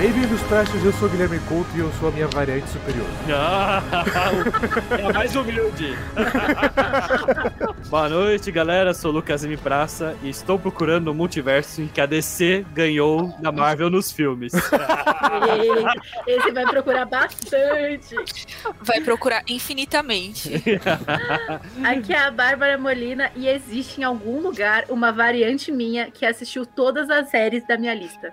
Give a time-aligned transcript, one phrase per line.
[0.00, 0.82] Bem-vindos, Prestes.
[0.82, 3.06] Eu sou o Guilherme Couto e eu sou a minha variante superior.
[3.30, 3.82] Ah,
[4.98, 5.94] é a mais humilde.
[7.90, 8.94] Boa noite, galera.
[8.94, 9.56] Sou o Lucas M.
[9.56, 14.52] Praça e estou procurando o multiverso em que a DC ganhou da Marvel nos filmes.
[16.24, 18.14] Esse vai procurar bastante.
[18.80, 20.62] Vai procurar infinitamente.
[21.82, 26.64] Aqui é a Bárbara Molina e existe em algum lugar uma variante minha que assistiu
[26.64, 28.32] todas as séries da minha lista.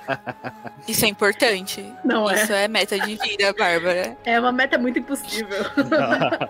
[0.88, 1.84] Isso é importante.
[2.02, 2.42] Não é?
[2.42, 4.16] Isso é meta de vida, Bárbara.
[4.24, 5.58] É uma meta muito impossível.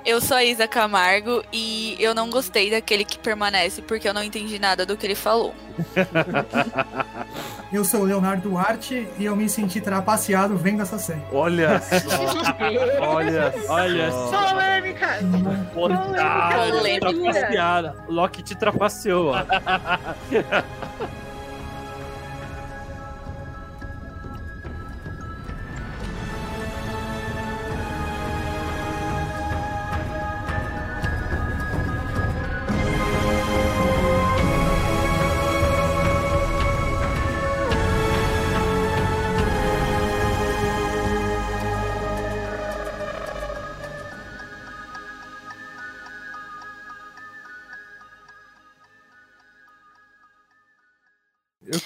[0.07, 4.23] Eu sou a Isa Camargo e eu não gostei daquele que permanece porque eu não
[4.23, 5.55] entendi nada do que ele falou.
[7.71, 11.21] Eu sou o Leonardo Duarte e eu me senti trapaceado vendo essa série.
[11.31, 13.05] Olha só.
[13.07, 14.55] Olha Olha só.
[14.55, 15.19] Polêmica!
[15.77, 17.13] Otário, Polêmica.
[17.13, 18.05] trapaceada.
[18.09, 19.45] Loki te trapaceou, ó.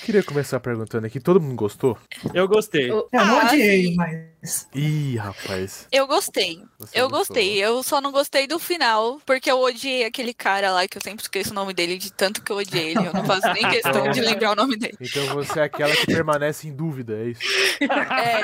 [0.04, 1.96] queria começar perguntando aqui, todo mundo gostou?
[2.34, 2.90] Eu gostei.
[2.90, 4.68] O- Eu não Ah, odiei, mas.
[4.74, 5.86] Ih, rapaz.
[5.92, 6.62] Eu gostei.
[6.78, 7.36] você Eu gostou.
[7.36, 7.56] gostei.
[7.64, 11.22] Eu só não gostei do final, porque eu odiei aquele cara lá, que eu sempre
[11.22, 13.06] esqueço o nome dele, de tanto que eu odiei ele.
[13.06, 14.96] Eu não faço nem questão de lembrar o nome dele.
[15.00, 17.40] Então você é aquela que permanece em dúvida, é isso?
[17.80, 18.42] É,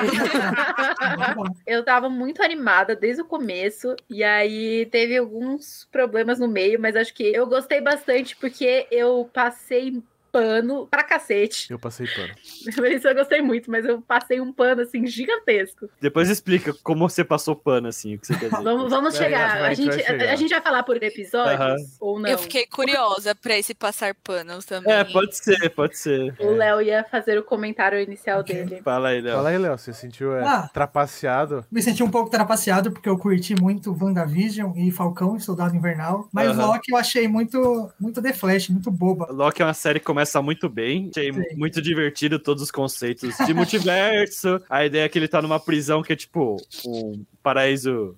[1.65, 6.95] Eu tava muito animada desde o começo, e aí teve alguns problemas no meio, mas
[6.95, 10.01] acho que eu gostei bastante porque eu passei
[10.31, 11.71] pano pra cacete.
[11.71, 12.33] Eu passei pano.
[12.95, 15.89] Isso eu gostei muito, mas eu passei um pano assim gigantesco.
[16.01, 18.63] Depois explica como você passou pano, assim, o que você quer dizer.
[18.63, 19.59] Vamos, vamos É, chegar.
[19.59, 20.29] vai- A gente, vai chegar.
[20.31, 22.29] a gente vai falar por episódios ou não?
[22.29, 24.93] eu fiquei curiosa pra esse passar panos também.
[24.93, 26.35] É, pode ser, pode ser.
[26.39, 28.81] O Léo ia fazer o comentário inicial dele.
[28.83, 29.35] Fala aí, Léo.
[29.35, 30.69] Fala aí, Léo, você sentiu é, Ah.
[30.73, 31.65] trapaceado?
[31.71, 36.27] Me senti um pouco trapaceado porque eu curti muito WandaVision e Falcão e Soldado Invernal.
[36.31, 36.67] Mas Aham.
[36.67, 39.27] Loki eu achei muito, muito The Flash, muito boba.
[39.31, 41.09] Loki é uma série que começa muito bem.
[41.09, 41.55] Achei Sim.
[41.55, 44.61] muito divertido todos os conceitos de multiverso.
[44.69, 48.17] A ideia é que ele tá numa prisão que é tipo um paraíso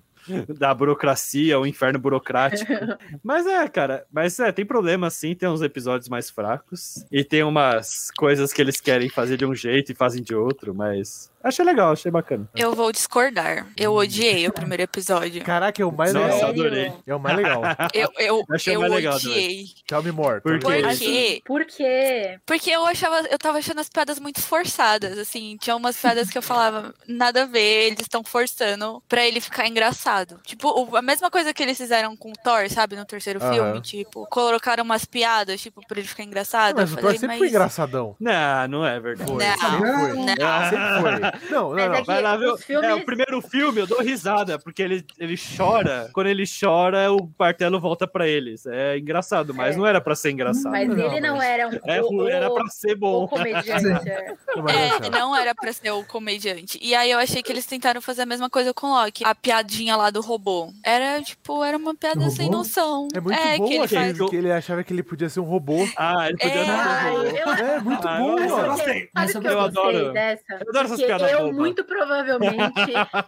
[0.58, 2.72] da burocracia, um inferno burocrático.
[3.22, 7.04] Mas é, cara, mas é, tem problema sim, tem uns episódios mais fracos.
[7.10, 10.72] E tem umas coisas que eles querem fazer de um jeito e fazem de outro,
[10.72, 12.48] mas achei legal, achei bacana.
[12.54, 13.66] Eu vou discordar.
[13.76, 15.42] Eu odiei o primeiro episódio.
[15.44, 16.50] Caraca, é o mais Nossa, legal.
[16.50, 16.92] adorei.
[17.06, 17.62] É o mais legal.
[17.94, 19.66] Eu, eu, Achei eu mais legal odiei.
[19.86, 20.40] Tell me more.
[20.40, 20.82] Por quê?
[20.82, 22.38] Porque Por quê?
[22.46, 26.38] Porque eu achava, eu tava achando as piadas muito forçadas, assim, tinha umas piadas que
[26.38, 30.38] eu falava, nada a ver, eles estão forçando pra ele ficar engraçado.
[30.44, 34.26] Tipo, a mesma coisa que eles fizeram com o Thor, sabe, no terceiro filme, tipo,
[34.30, 36.76] colocaram umas piadas, tipo, pra ele ficar engraçado.
[36.76, 37.38] Mas eu o Thor falei, sempre mas...
[37.38, 38.16] foi engraçadão.
[38.18, 39.30] Não, não é verdade.
[39.30, 40.12] Foi, Não, sempre foi.
[40.14, 40.70] não.
[40.70, 41.31] Sempre foi.
[41.50, 41.94] Não, não, não.
[41.94, 42.56] é Vai lá ver.
[42.58, 46.10] filmes- É, o primeiro filme eu dou risada, porque ele, ele chora.
[46.12, 48.66] Quando ele chora, o martelo volta pra eles.
[48.66, 49.78] É engraçado, mas É.
[49.78, 50.72] não era pra ser engraçado.
[50.72, 51.72] Mas Não, ele não mas- era um.
[51.84, 53.28] É, o, era o- pra ser o bom.
[53.28, 53.68] comediante.
[55.06, 55.10] é.
[55.10, 56.78] Não, era pra ser o comediante.
[56.82, 59.24] E aí eu achei que eles tentaram fazer a mesma coisa com o Loki.
[59.24, 60.72] A piadinha lá do robô.
[60.84, 63.08] Era, tipo, era uma piada sem noção.
[63.14, 64.30] É muito é, bom que ele aquele faz.
[64.30, 65.76] que ele achava que ele podia ser um robô.
[65.96, 66.64] Ah, ele podia É.
[66.66, 67.22] dar um robô.
[67.28, 70.42] eu, É, muito Ah, bom, eu Essa eu eu adoro- dessa?
[70.50, 71.56] eu adoro essas piadas eu bobas.
[71.56, 72.56] muito provavelmente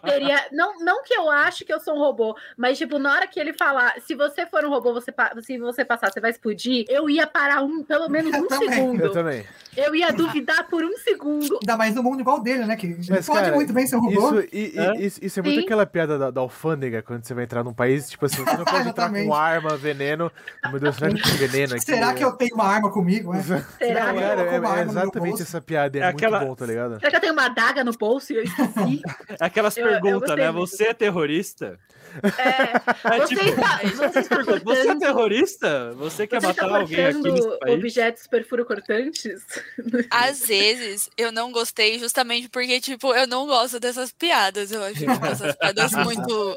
[0.03, 0.45] teria.
[0.51, 3.39] Não, não que eu acho que eu sou um robô, mas, tipo, na hora que
[3.39, 7.09] ele falar, se você for um robô, você se você passar, você vai explodir, eu
[7.09, 8.69] ia parar um, pelo menos Eu um também.
[8.69, 9.01] segundo.
[9.01, 9.45] Eu também.
[9.75, 11.59] Eu ia duvidar por um segundo.
[11.61, 12.75] Ainda mais no mundo igual dele, né?
[12.75, 14.39] Que Mas, pode cara, muito bem ser um robô.
[14.39, 14.95] Isso, e- É?
[14.97, 15.65] isso, isso é muito Sim.
[15.65, 18.65] aquela piada da, da alfândega, quando você vai entrar num país, tipo assim, você não
[18.65, 20.31] pode entrar com arma, veneno.
[20.69, 21.83] Meu Deus, será que tem veneno aqui?
[21.85, 23.33] Será que eu tenho uma arma comigo?
[23.33, 23.41] É?
[23.77, 26.55] Será Não, que, era, eu é, é exatamente essa piada, é, É muito aquela- bom,
[26.55, 26.99] tá ligado?
[26.99, 29.01] será que eu tenho uma adaga no bolso e eu esqueci?
[29.39, 30.51] Aquelas Eu- eu perguntas, gostei né?
[30.51, 30.67] muito.
[30.67, 31.79] Você é terrorista?
[32.37, 32.75] É,
[33.05, 33.79] É, você tipo, está,
[34.09, 35.93] você está Você é terrorista?
[35.93, 37.75] Você quer você está matar alguém aqui nesse país?
[37.75, 39.45] objetos perfuro-cortantes?
[40.09, 44.71] Às vezes eu não gostei justamente porque, tipo, eu não gosto dessas piadas.
[44.71, 46.55] Eu acho tipo, essas piadas muito,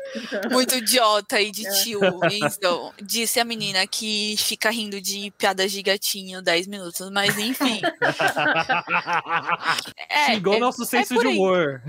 [0.50, 2.00] muito idiota e de tio.
[2.30, 7.80] Então, disse a menina que fica rindo de piadas de gatinho 10 minutos, mas enfim.
[10.08, 11.82] É, Xingou é, nosso senso de por de humor.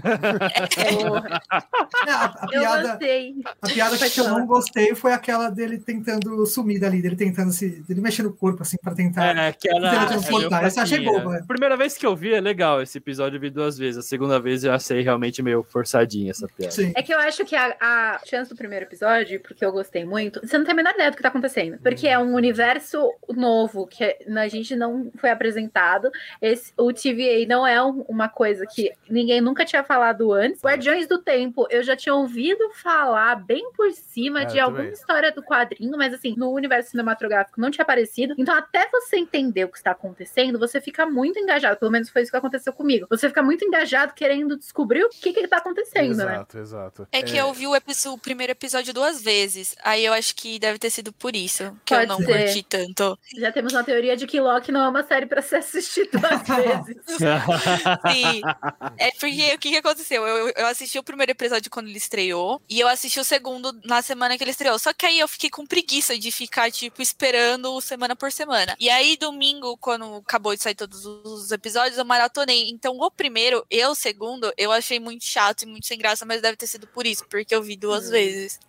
[2.06, 3.36] É, a, a eu piada, gostei.
[3.62, 7.82] A piada que eu não gostei foi aquela dele tentando sumir dali, dele tentando se.
[7.84, 9.36] dele mexer no corpo, assim, pra tentar.
[9.38, 9.90] É, que era.
[9.92, 11.44] Teletransportar, meio essa achei boba.
[11.48, 12.82] Primeira vez que eu vi é legal.
[12.82, 13.98] Esse episódio eu vi duas vezes.
[13.98, 16.72] A segunda vez eu achei realmente meio forçadinha essa piada.
[16.72, 16.92] Sim.
[16.96, 20.40] É que eu acho que a, a chance do primeiro episódio, porque eu gostei muito,
[20.46, 21.78] você não tem a menor ideia do que tá acontecendo.
[21.80, 26.10] Porque é um universo novo que a gente não foi apresentado.
[26.42, 30.62] Esse, o TVA não é um- uma coisa que ninguém nunca tinha falado antes.
[30.64, 34.94] Guardiões do Tempo, eu já tinha ouvido falar bem por cima É, de alguma também.
[34.94, 38.36] história do quadrinho, mas assim, no universo cinematográfico não tinha aparecido.
[38.38, 41.78] Então, até você entender o que está acontecendo, você fica muito engajado.
[41.78, 43.08] Pelo menos foi isso que aconteceu comigo.
[43.10, 46.34] Você fica muito engajado querendo descobrir o que que tá acontecendo, né?
[46.36, 47.08] Exato, exato.
[47.12, 49.76] É que eu vi o, epi- o primeiro episódio duas vezes.
[49.84, 52.44] Aí eu acho que deve ter sido por isso que Pode eu não ser.
[52.46, 53.18] curti tanto.
[53.36, 56.42] Já temos uma teoria de que Loki não é uma série pra ser assistida duas
[56.86, 57.02] vezes.
[58.14, 58.42] Sim.
[58.98, 60.28] É porque o que, que aconteceu?
[60.28, 62.62] Eu, eu assisti o primeiro episódio quando ele estreou.
[62.70, 63.39] E eu assisti o segundo
[63.86, 64.78] na semana que ele estreou.
[64.80, 68.76] Só que aí eu fiquei com preguiça de ficar, tipo, esperando semana por semana.
[68.80, 72.70] E aí, domingo, quando acabou de sair todos os episódios, eu maratonei.
[72.70, 76.42] Então, o primeiro e o segundo, eu achei muito chato e muito sem graça, mas
[76.42, 78.12] deve ter sido por isso, porque eu vi duas Hum.
[78.12, 78.60] vezes.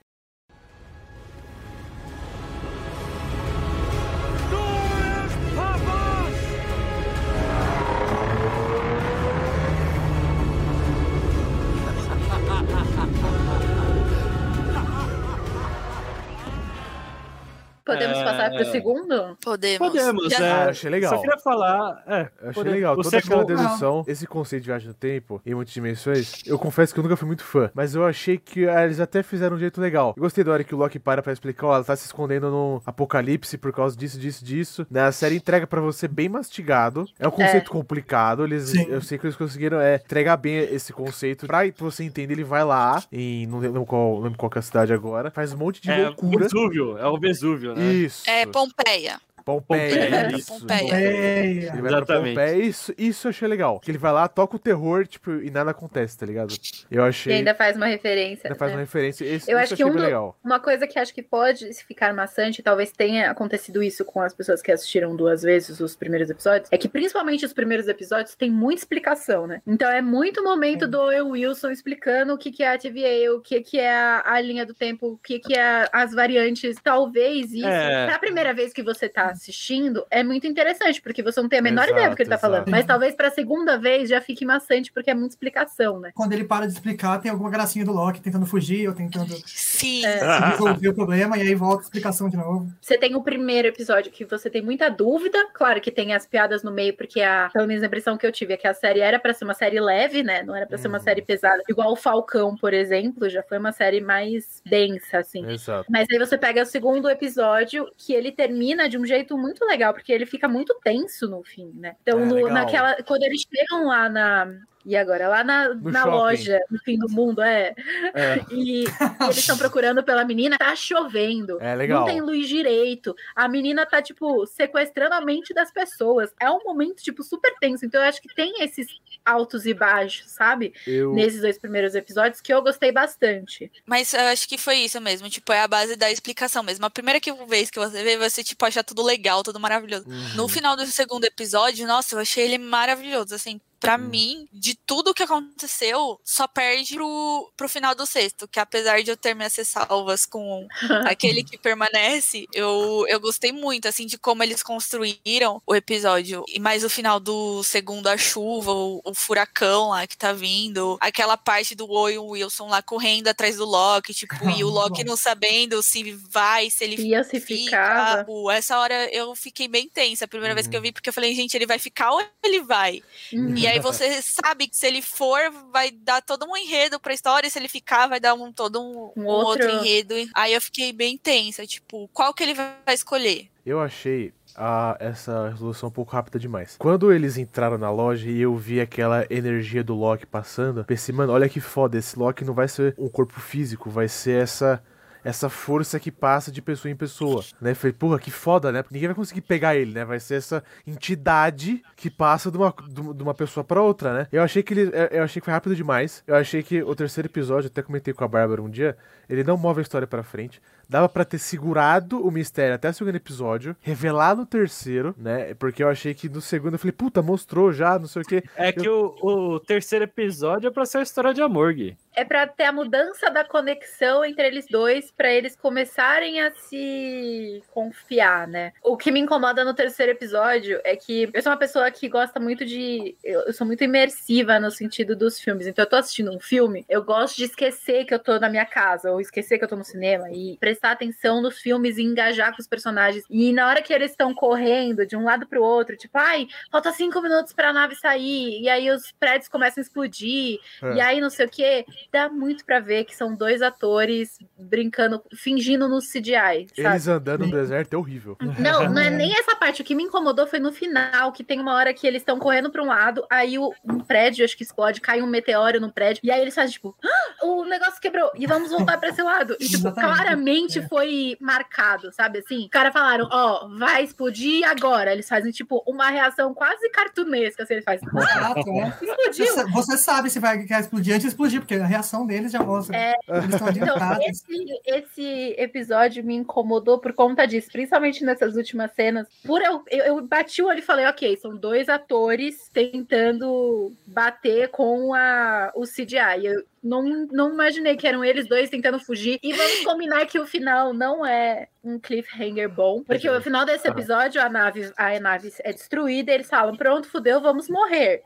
[17.91, 18.25] Podemos É.
[18.25, 19.37] passar pro segundo?
[19.43, 19.79] Podemos.
[19.79, 20.51] Podemos, Já- é.
[20.51, 21.15] Ah, achei legal.
[21.15, 22.03] Só queria falar.
[22.07, 22.73] É, Eu achei podemos.
[22.73, 22.95] legal.
[22.99, 26.59] O Toda aquela segundo- dedução, esse conceito de viagem no tempo em muitas dimensões, eu
[26.59, 27.71] confesso que eu nunca fui muito fã.
[27.75, 30.15] Mas eu achei que ah, eles até fizeram um jeito legal.
[30.17, 32.51] Eu gostei da hora que o Loki para pra explicar, ó, ela tá se escondendo
[32.51, 34.87] no apocalipse por causa disso, disso, disso.
[34.91, 35.03] Né?
[35.03, 37.07] A série entrega pra você bem mastigado.
[37.19, 38.45] É um conceito complicado.
[38.45, 38.87] Eles, Sim.
[38.89, 41.47] eu sei que eles conseguiram é, entregar bem esse conceito.
[41.47, 43.47] Pra você entender, ele vai lá em.
[43.47, 45.31] Não lembro qual, não lembro qual que é a cidade agora.
[45.31, 46.45] Faz um monte de É o loucura.
[46.45, 47.80] Vesúvio, é o Vesúvio, né?
[47.81, 48.23] Isso.
[48.29, 49.21] É Pompeia.
[49.45, 50.05] Pompeia.
[50.07, 50.59] Pompeia, isso.
[50.61, 50.95] Pompeia.
[50.95, 52.29] É, Ele vai pra Exatamente.
[52.35, 53.81] Pompeia, isso, isso eu achei legal.
[53.81, 56.55] Que ele vai lá, toca o terror, tipo, e nada acontece, tá ligado?
[56.91, 57.33] Eu E achei.
[57.35, 58.49] ainda faz uma referência.
[58.49, 58.77] ainda faz né?
[58.77, 59.25] uma referência.
[59.25, 60.35] Esse, Eu isso acho que um do-.
[60.45, 64.61] Uma coisa que acho que pode ficar maçante, talvez tenha acontecido isso com as pessoas
[64.63, 68.81] que assistiram duas vezes os primeiros episódios, é que principalmente os primeiros episódios tem muita
[68.83, 69.63] explicação, né?
[69.67, 73.41] Então é muito momento do Owen Wilson explicando o que, que é a TVA, o
[73.41, 76.77] que, que é a, a linha do tempo, o que, que é as variantes.
[76.83, 78.07] Talvez isso, É.
[78.07, 81.63] pra primeira vez que você tá assistindo, é muito interessante, porque você não tem a
[81.63, 82.53] menor Exato, ideia do que ele tá exato.
[82.53, 82.69] falando.
[82.71, 86.11] Mas talvez pra segunda vez já fique maçante, porque é muita explicação, né?
[86.15, 90.05] Quando ele para de explicar, tem alguma gracinha do Loki tentando fugir ou tentando Sim.
[90.05, 90.21] É.
[90.51, 92.71] resolver o problema, e aí volta a explicação de novo.
[92.81, 96.63] Você tem o primeiro episódio que você tem muita dúvida, claro que tem as piadas
[96.63, 99.01] no meio, porque a, pelo menos a impressão que eu tive é que a série
[99.01, 100.43] era pra ser uma série leve, né?
[100.43, 101.05] Não era pra ser uma Uhum.
[101.05, 101.63] série pesada.
[101.69, 105.49] Igual o Falcão, por exemplo, já foi uma série mais densa, assim.
[105.51, 105.87] Exato.
[105.91, 109.93] Mas aí você pega o segundo episódio, que ele termina de um jeito muito legal,
[109.93, 111.97] porque ele fica muito tenso no fim, né?
[112.03, 112.95] Então, É, no- naquela.
[113.03, 114.53] Quando eles chegam lá na.
[114.83, 115.29] E agora?
[115.29, 116.11] Lá na, No na shopping.
[116.17, 117.75] loja, no fim do mundo, é.
[118.15, 118.41] É.
[118.51, 118.85] E,
[119.21, 121.59] e eles estão procurando pela menina, tá chovendo.
[121.61, 122.01] É legal.
[122.01, 123.15] Não tem luz direito.
[123.37, 126.33] A menina tá, tipo, sequestrando a mente das pessoas.
[126.41, 127.85] É um momento, tipo, super tenso.
[127.85, 128.87] Então, eu acho que tem esses
[129.31, 130.73] altos e baixos, sabe?
[130.87, 131.13] Eu.
[131.15, 133.71] Nesses dois primeiros episódios, que eu gostei bastante.
[133.87, 136.85] Mas eu acho que foi isso mesmo, tipo, é a base da explicação mesmo.
[136.87, 140.05] A primeira que- vez que você vê, você, tipo, acha tudo legal, tudo maravilhoso.
[140.09, 140.35] Uhum.
[140.37, 143.61] No final do segundo episódio, nossa, eu achei ele maravilhoso, assim.
[143.81, 144.09] Pra Hum.
[144.09, 148.47] mim, de tudo que aconteceu, só perde pro, pro final do sexto.
[148.47, 150.67] Que apesar de eu ter minhas ressalvas com
[151.17, 156.45] aquele que permanece, eu, eu gostei muito, assim, de como eles construíram o episódio.
[156.49, 160.99] E mais o final do segundo, a chuva, o, o furacão lá que tá vindo,
[161.01, 165.17] aquela parte do Owen Wilson lá correndo atrás do Loki, tipo, e o Loki não
[165.17, 167.65] sabendo se vai, se ele Ia se fica.
[167.65, 168.27] ficava.
[168.53, 170.79] Essa hora eu fiquei bem tensa a primeira vez que Uhum.
[170.79, 173.03] eu vi, porque eu falei, gente, ele vai ficar ou ele vai?
[173.33, 173.57] Uhum.
[173.57, 175.39] E aí você sabe que se ele for,
[175.73, 178.81] vai dar todo um enredo pra história, e se ele ficar, vai dar um todo
[178.81, 179.65] um, Um um outro...
[179.65, 180.15] outro- enredo.
[180.35, 183.49] Aí eu fiquei bem tensa, tipo, qual que ele vai escolher?
[183.65, 186.77] Eu achei a, essa resolução um pouco rápida demais.
[186.79, 191.33] Quando eles entraram na loja e eu vi aquela energia do Loki passando, pensei, mano,
[191.33, 194.83] olha que foda, esse Loki não vai ser um corpo físico, vai ser essa.
[195.25, 197.75] Essa força que passa de pessoa em pessoa, né?
[197.75, 198.83] Falei, porra, que foda, né?
[198.83, 200.05] Porque ninguém vai conseguir pegar ele, né?
[200.05, 202.75] Vai ser essa entidade que passa de uma,
[203.15, 204.27] de uma pessoa pra outra, né?
[204.31, 204.83] Eu achei que ele.
[204.95, 206.23] eu- Eu achei que foi rápido demais.
[206.27, 208.97] Eu achei que o terceiro episódio, até comentei com a Bárbara um dia,
[209.29, 212.93] ele não move a história pra frente Dava pra ter segurado o mistério até o
[212.93, 215.55] segundo episódio, revelar no terceiro, né?
[215.55, 218.43] Porque eu achei que no segundo eu falei, puta, mostrou já, não sei o quê.
[218.57, 221.97] É que o, o terceiro episódio é pra ser a história de amor, Gui.
[222.15, 227.63] É pra ter a mudança da conexão entre eles dois, pra eles começarem a se
[227.71, 228.73] confiar, né?
[228.83, 232.41] O que me incomoda no terceiro episódio é que eu sou uma pessoa que gosta
[232.41, 233.17] muito de.
[233.23, 235.67] Eu, eu sou muito imersiva no sentido dos filmes.
[235.67, 238.67] Então, eu tô assistindo um filme, eu gosto de esquecer que eu tô na minha
[238.67, 242.55] casa, ou esquecer que eu tô no cinema, e prestar atenção nos filmes e engajar
[242.55, 243.25] com os personagens.
[243.31, 246.91] E na hora que eles estão correndo de um lado pro outro, tipo, ai, falta
[246.93, 250.95] cinco minutos pra nave sair, e aí os prédios começam a explodir, É.
[250.95, 255.23] e aí não sei o quê, dá muito pra ver que são dois atores brincando,
[255.35, 256.89] fingindo no CGI, sabe?
[256.89, 258.37] Eles andando no deserto é horrível.
[258.59, 259.83] Não, não é nem essa parte.
[259.83, 262.71] O que me incomodou foi no final, que tem uma hora que eles estão correndo
[262.71, 266.21] pra um lado, aí o, um prédio, acho que explode, cai um meteoro no prédio,
[266.25, 269.57] e aí eles fazem tipo, "Ah, o negócio quebrou, e vamos voltar pra esse lado.
[269.61, 270.89] E, tipo, claramente É.
[270.89, 272.65] foi marcado, sabe assim?
[272.65, 275.13] Os caras falaram, ó, vai explodir agora.
[275.13, 278.55] Eles fazem, tipo, uma reação quase cartunesca, assim, ele faz, "Ah,
[279.03, 279.47] explodiu.
[279.47, 282.97] Você, você sabe se vai explodir antes de explodir, porque a reação deles já mostra.
[282.97, 283.15] É.
[283.29, 289.27] Eles estão Então, esse, esse episódio me incomodou por conta disso, principalmente nessas últimas cenas.
[289.45, 294.69] Por eu, eu, eu bati o olho e falei, ok, são dois atores tentando bater
[294.69, 296.45] com a, o CGI.
[296.45, 299.39] Eu não, não imaginei que eram eles dois tentando fugir.
[299.43, 303.89] E vamos combinar que o final não é um cliffhanger bom, porque o final desse
[303.89, 308.23] episódio a nave, a nave é destruída e eles falam, pronto, fudeu, vamos morrer.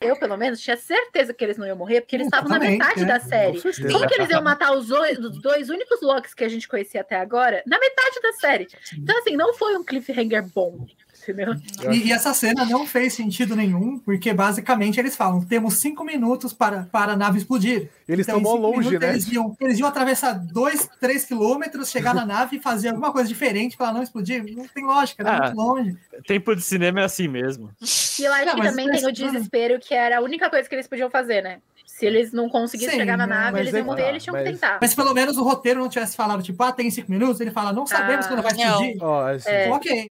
[0.00, 3.02] Eu, pelo menos, tinha certeza que eles não iam morrer, porque eles estavam na metade
[3.02, 3.04] é.
[3.04, 3.60] da série.
[3.60, 7.00] Como que eles iam matar os, oi- os dois únicos Locks que a gente conhecia
[7.00, 7.62] até agora?
[7.66, 8.68] Na metade da série.
[8.96, 10.86] Então, assim, não foi um cliffhanger bom,
[11.30, 11.54] entendeu?
[11.92, 16.52] E, e essa cena não fez sentido nenhum, porque basicamente eles falam: temos cinco minutos
[16.52, 17.90] para, para a nave explodir.
[18.08, 19.14] Eles Então, estão cinco longe, minutos, né?
[19.14, 23.28] Eles iam, eles iam atravessar dois, três quilômetros, chegar na nave e fazer alguma coisa
[23.28, 24.44] diferente para ela não explodir.
[24.56, 25.42] Não tem lógica, Ah.
[25.46, 25.96] muito longe.
[26.26, 27.70] Tempo de cinema é assim mesmo.
[28.18, 30.74] E eu acho Não, que também tem o desespero, que era a única coisa que
[30.74, 31.58] eles podiam fazer, né?
[31.86, 34.22] Se eles não conseguissem Sim, chegar na nave, eles é iam que morrer, tá, eles
[34.22, 34.78] tinham que mas- tentar.
[34.80, 37.50] Mas se pelo menos o roteiro não tivesse falado, tipo, ah, tem cinco minutos, ele
[37.50, 38.96] fala, não sabemos Ah, quando vai explodir.
[39.02, 39.68] Ó, assim, É.
[39.70, 40.10] Ok.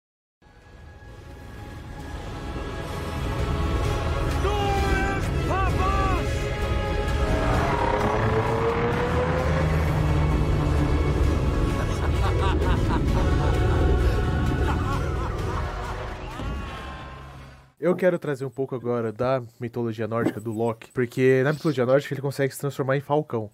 [17.85, 22.15] Eu quero trazer um pouco agora da mitologia nórdica do Loki, porque na mitologia nórdica
[22.15, 23.51] ele consegue se transformar em falcão.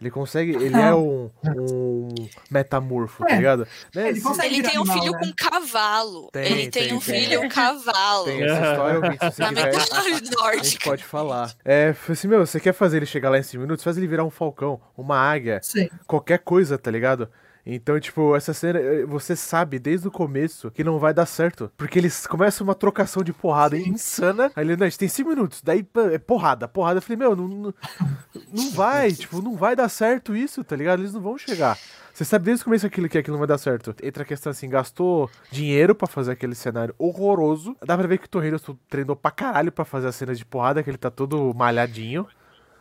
[0.00, 2.08] Ele consegue, ele é um, um
[2.50, 3.64] metamorfo, tá É, ligado?
[3.94, 5.20] Né, ele Ele tem um animal, filho né?
[5.20, 6.28] com cavalo.
[6.32, 7.20] Tem, ele tem, tem, um tem.
[7.22, 8.24] filho cavalo.
[8.24, 10.84] Tem essa história, ouvinte, se você Na quiser, mitologia a gente nórdica.
[10.90, 11.54] pode falar.
[11.64, 13.84] É, assim, meu, você quer fazer ele chegar lá em 5 minutos?
[13.84, 15.88] Faz ele virar um falcão, uma águia, Sim.
[16.04, 17.28] qualquer coisa, tá ligado?
[17.64, 21.70] Então, tipo, essa cena, eh, você sabe desde o começo que não vai dar certo.
[21.76, 24.50] Porque eles começam uma trocação de porrada insana.
[24.56, 25.62] Aí ele, não, a gente tem cinco minutos.
[25.62, 26.98] Daí é porrada, porrada.
[26.98, 27.74] Eu falei, meu, não, não,
[28.52, 31.00] não vai, tipo, não vai dar certo isso, tá ligado?
[31.00, 31.78] Eles não vão chegar.
[32.12, 33.94] Você sabe desde o começo aquilo que aquilo não vai dar certo.
[34.02, 37.76] Entra a questão assim, gastou dinheiro pra fazer aquele cenário horroroso.
[37.86, 40.82] Dá pra ver que o Hiddleston treinou pra caralho pra fazer as cenas de porrada,
[40.82, 42.26] que ele tá todo malhadinho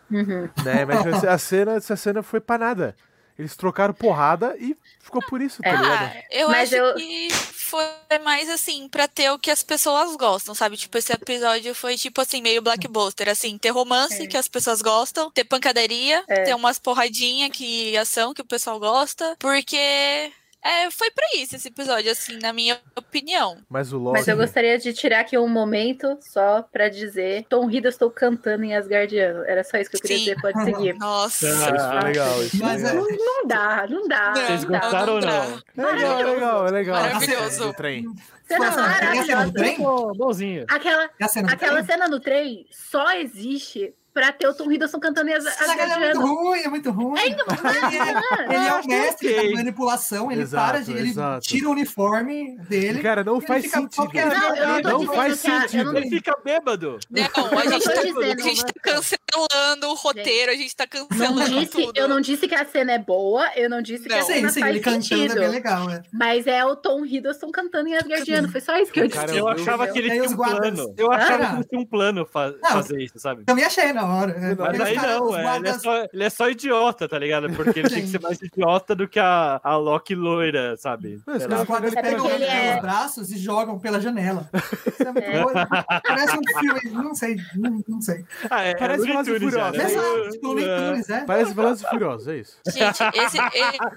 [0.09, 0.49] Uhum.
[0.65, 0.85] né?
[0.85, 2.95] Mas a cena, essa cena foi pra nada.
[3.41, 5.75] Eles trocaram porrada e ficou por isso, tá É.
[5.75, 6.11] ligado?
[6.15, 7.83] Ah, eu Mas acho eu- que foi
[8.23, 10.77] mais assim, pra ter o que as pessoas gostam, sabe?
[10.77, 14.27] Tipo, esse episódio foi tipo assim, meio blockbuster, assim, ter romance É.
[14.27, 16.43] que as pessoas gostam, ter pancadaria, É.
[16.43, 20.31] ter umas porradinha que ação que o pessoal gosta, porque
[20.63, 23.57] é, foi pra isso esse episódio, assim, na minha opinião.
[23.69, 24.17] Mas o Loki.
[24.19, 28.75] Mas eu gostaria de tirar aqui um momento só pra dizer Tom Hiddleston cantando em
[28.75, 29.43] Asgardiano.
[29.45, 30.23] Era só isso que eu queria Sim.
[30.25, 30.93] dizer, pode seguir.
[30.99, 31.47] Nossa.
[31.47, 32.43] Isso foi legal.
[32.43, 33.07] Isso Mas é- legal.
[33.09, 34.33] Não dá, não dá.
[34.35, 34.79] Não, Vocês não dá.
[34.79, 35.61] gostaram ou não não?
[35.75, 35.83] dá.
[35.83, 37.01] É legal, é legal, é legal.
[37.01, 37.63] Maravilhoso.
[37.67, 38.05] Do trem.
[38.47, 39.53] Cena Nossa, maravilhosa.
[39.53, 40.65] trem?
[40.67, 41.85] Aquela, cena do aquela trem?
[41.85, 46.05] cena no trem só existe pra ter o Tom Hiddleston cantando em As- Essa galera
[46.05, 47.19] é muito ruim, é muito ruim.
[47.19, 47.45] É, então,
[47.81, 50.91] Ele é, ele é o mestre da manipulação, ele Exato, para de.
[50.91, 51.47] Ele exato.
[51.47, 53.01] tira o uniforme dele.
[53.01, 54.09] Cara, não Ele faz sentido.
[54.13, 55.83] Não, eu não Não faz que a- sentido.
[55.85, 56.99] não- Ele fica bêbado.
[57.09, 57.23] Não,
[57.59, 61.07] a Eu gente, tá, dizendo, a gente tá cancelando o roteiro, a gente tá Não
[61.07, 61.97] cancelando disse, tudo.
[61.97, 64.25] eu não disse que a cena é boa, eu não disse que a Não.
[64.25, 65.31] Sim, cena sim, faz ele cantando sentido.
[65.37, 66.01] é bem legal, é.
[66.11, 68.49] Mas é o Tom Hiddleston cantando em Asgardiano.
[68.49, 69.19] Foi só isso que eu disse.
[69.19, 70.93] Cara, Eu eu- achava que ele E aí tinha um plano.
[70.97, 71.49] Eu achava Ah.
[71.49, 72.69] que ele tinha um plano fa Não.
[72.71, 73.43] fazer isso, sabe?
[73.45, 74.31] Também achei, não, na hora.
[74.31, 74.55] É.
[74.55, 77.49] Mas aí não, é, ele, é só, ele é só idiota, tá ligado?
[77.53, 81.21] Porque ele tem que ser mais idiota do que a, a Loki loira, sabe?
[81.25, 81.43] Mas.
[81.45, 84.49] Os guardas pegam ele é- pelos braços e jogam pela janela.
[84.87, 85.41] Isso é muito É.
[85.43, 85.69] doido.
[86.07, 88.25] Parece um filme, não sei, não, não sei.
[88.49, 89.77] Ah, é, Parece é Looney Velozes e Furiosos.
[89.77, 90.29] né?
[90.31, 91.13] Tipo, Looney É.
[91.17, 91.25] É.
[91.25, 92.57] Parece Velozes e Furiosos, é isso.
[92.67, 93.37] Gente, esse,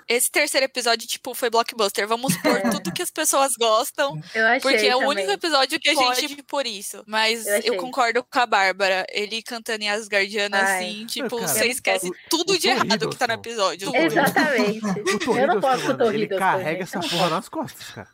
[0.09, 2.07] esse terceiro episódio, tipo, foi blockbuster.
[2.07, 5.09] Vamos pôr tudo que as pessoas gostam, Eu achei porque é o também.
[5.11, 7.03] único episódio que a gente por isso.
[7.07, 9.05] Mas Eu eu, concordo com a Bárbara.
[9.11, 10.77] Ele cantando em Asgardiana, Ai.
[10.85, 13.87] assim, tipo, cara, você esquece o- tudo o de errado que tá no episódio.
[13.87, 13.97] Tudo.
[13.97, 14.81] Exatamente.
[15.29, 18.09] O Eu não posso com o mano, ele Hiddleston, carrega essa porra nas costas, cara.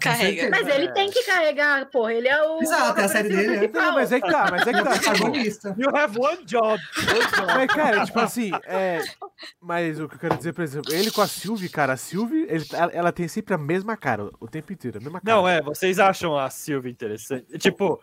[0.00, 0.50] Carrega.
[0.50, 2.14] Mas ele tem que carregar, porra.
[2.14, 2.62] Ele é o.
[2.62, 3.58] Exato, é a série dele, é.
[3.58, 3.82] principal.
[3.82, 4.92] Não, mas é que tá, mas é que tá.
[4.92, 5.74] tipo, Protagonista.
[5.76, 6.80] You have one job.
[7.56, 9.02] Mas, cara, tipo assim, é.
[9.60, 12.46] Mas o que eu quero dizer, por exemplo, ele com a Sylvie, cara, a Sylvie,
[12.48, 15.36] ele- ela, ela tem sempre a mesma cara, o tempo inteiro, a mesma cara.
[15.36, 17.58] Não, é, vocês acham a Sylvie interessante?
[17.58, 18.00] Tipo,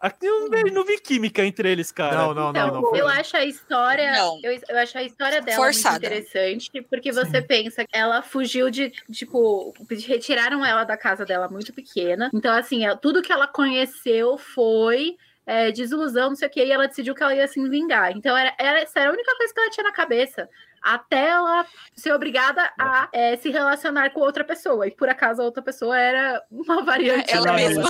[0.00, 2.16] aqui eu não vi- não química entre eles, cara.
[2.16, 2.90] Não, não, não, Então, não.
[2.90, 4.12] foi- eu acho a história.
[4.12, 4.38] Não.
[4.42, 5.94] Eu, eu acho a história dela Forçada.
[6.00, 9.74] muito interessante, porque você pensa que ela fugiu de, tipo,
[10.06, 12.30] retiraram ela da casa dela muito pequena.
[12.34, 15.16] Então, assim, tudo que ela conheceu foi.
[15.46, 18.12] é, desilusão, não sei o que, e ela decidiu que ela ia se vingar.
[18.16, 20.48] Então, era, era, essa era a única coisa que ela tinha na cabeça.
[20.80, 24.86] Até ela ser obrigada a é, se relacionar com outra pessoa.
[24.86, 27.56] E por acaso a outra pessoa era uma variante Ela dela.
[27.56, 27.88] mesma.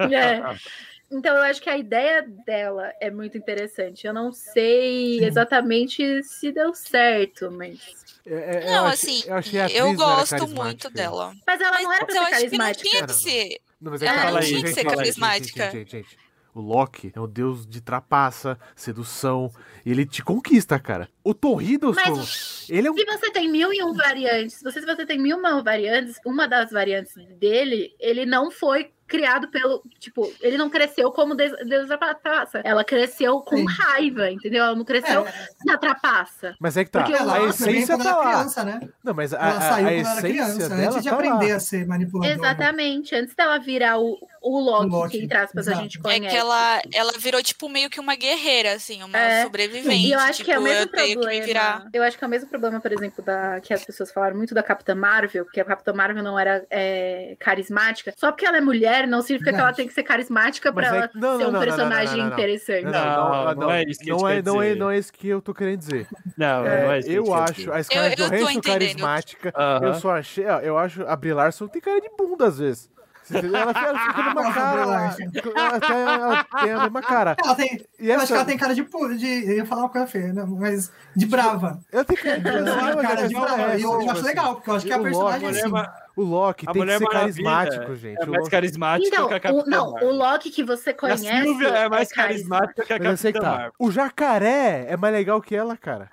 [0.00, 0.14] É.
[0.16, 0.42] É.
[1.14, 4.06] Então eu acho que a ideia dela é muito interessante.
[4.06, 5.24] Eu não sei Sim.
[5.24, 7.78] exatamente se deu certo, mas.
[8.26, 10.64] É, é, Não, eu achei- assim, eu, achei a eu gosto carismática.
[10.64, 11.34] muito dela.
[11.46, 12.88] Mas ela não era Mas pra eu ser acho que não carismática.
[12.90, 13.60] tinha que ser.
[13.80, 15.64] Não, mas é Ela não tinha que ser carismática.
[15.70, 16.18] Gente, gente, gente.
[16.54, 19.50] O Loki é um deus de trapaça, sedução,
[19.84, 21.08] e ele te conquista, cara.
[21.22, 22.22] O Tom Hiddleston,
[22.68, 22.96] ele é um...
[22.96, 25.62] Se você tem mil e um variantes, se você, se você tem mil e uma
[25.62, 29.82] variantes, uma das variantes dele, ele não foi criado pelo.
[29.98, 32.62] Tipo, ele não cresceu como Deus Deus da trapaça.
[32.64, 33.66] Ela cresceu com Sim.
[33.66, 34.64] raiva, entendeu?
[34.64, 36.54] Ela não cresceu É, na trapaça.
[36.58, 38.30] Mas é que tá, Porque ela a essência tá lá.
[38.32, 38.80] criança, né?
[39.04, 41.14] Não, mas a, Ela a, saiu a quando era essência criança, dela antes de tá
[41.16, 41.56] aprender lá.
[41.56, 42.34] a ser manipuladora.
[42.38, 43.14] Exatamente.
[43.14, 45.82] Antes dela virar o, o Loki, O Loki, que entre aspas a exato.
[45.84, 46.28] gente É conhece.
[46.34, 49.42] que ela, ela virou, tipo, meio que uma guerreira, assim, uma É.
[49.44, 49.73] sobrevivente.
[49.78, 51.44] E eu acho tipo, que é o mesmo eu que problema.
[51.44, 51.86] virar.
[51.92, 54.54] Eu acho que é o mesmo problema, por exemplo, da que as pessoas falaram muito
[54.54, 58.12] da Capitã Marvel, porque a Capitã Marvel não era é, carismática.
[58.16, 60.92] Só porque ela é mulher, não significa que ela tem que ser carismática pra Mas
[60.92, 62.32] é ela que- não, ser não, um não, não, não, personagem não, não, não.
[62.32, 62.84] interessante.
[62.84, 65.40] Não, Não, não é isso que não é, não, é, não é isso que eu
[65.42, 66.06] tô querendo dizer.
[66.36, 69.52] Não, É, não é isso que eu quer acho a Scarlett Eu- eu Johansson carismática.
[69.56, 69.86] Aham.
[69.86, 72.90] Eu só achei, eu acho a Brie Larson tem cara de bunda às vezes.
[73.30, 74.80] Ela, fica- ela fica numa cara.
[74.82, 77.36] Ela tem, ela tem a mesma cara.
[77.42, 79.26] Ela tem, E eu acho essa- que ela tem cara de, de.
[79.50, 80.44] Eu ia falar uma coisa feia, né?
[80.46, 81.80] mas de brava.
[81.90, 83.62] Ela tem cara de é brava.
[83.62, 85.70] essa, eu, eu acho legal, porque eu acho que a O personagem é assim.
[86.16, 88.20] O Loki A tem que ser Maravilha carismático, gente.
[88.20, 90.08] É O mais Loki- carismática Então, que a o, Capitã não, Marvel.
[90.08, 91.26] o Loki que você E a conhece.
[91.26, 93.50] Silvia é mais carismática que a sei Capitã que tá.
[93.50, 93.72] Marvel.
[93.78, 96.08] O jacaré é mais legal que ela, cara.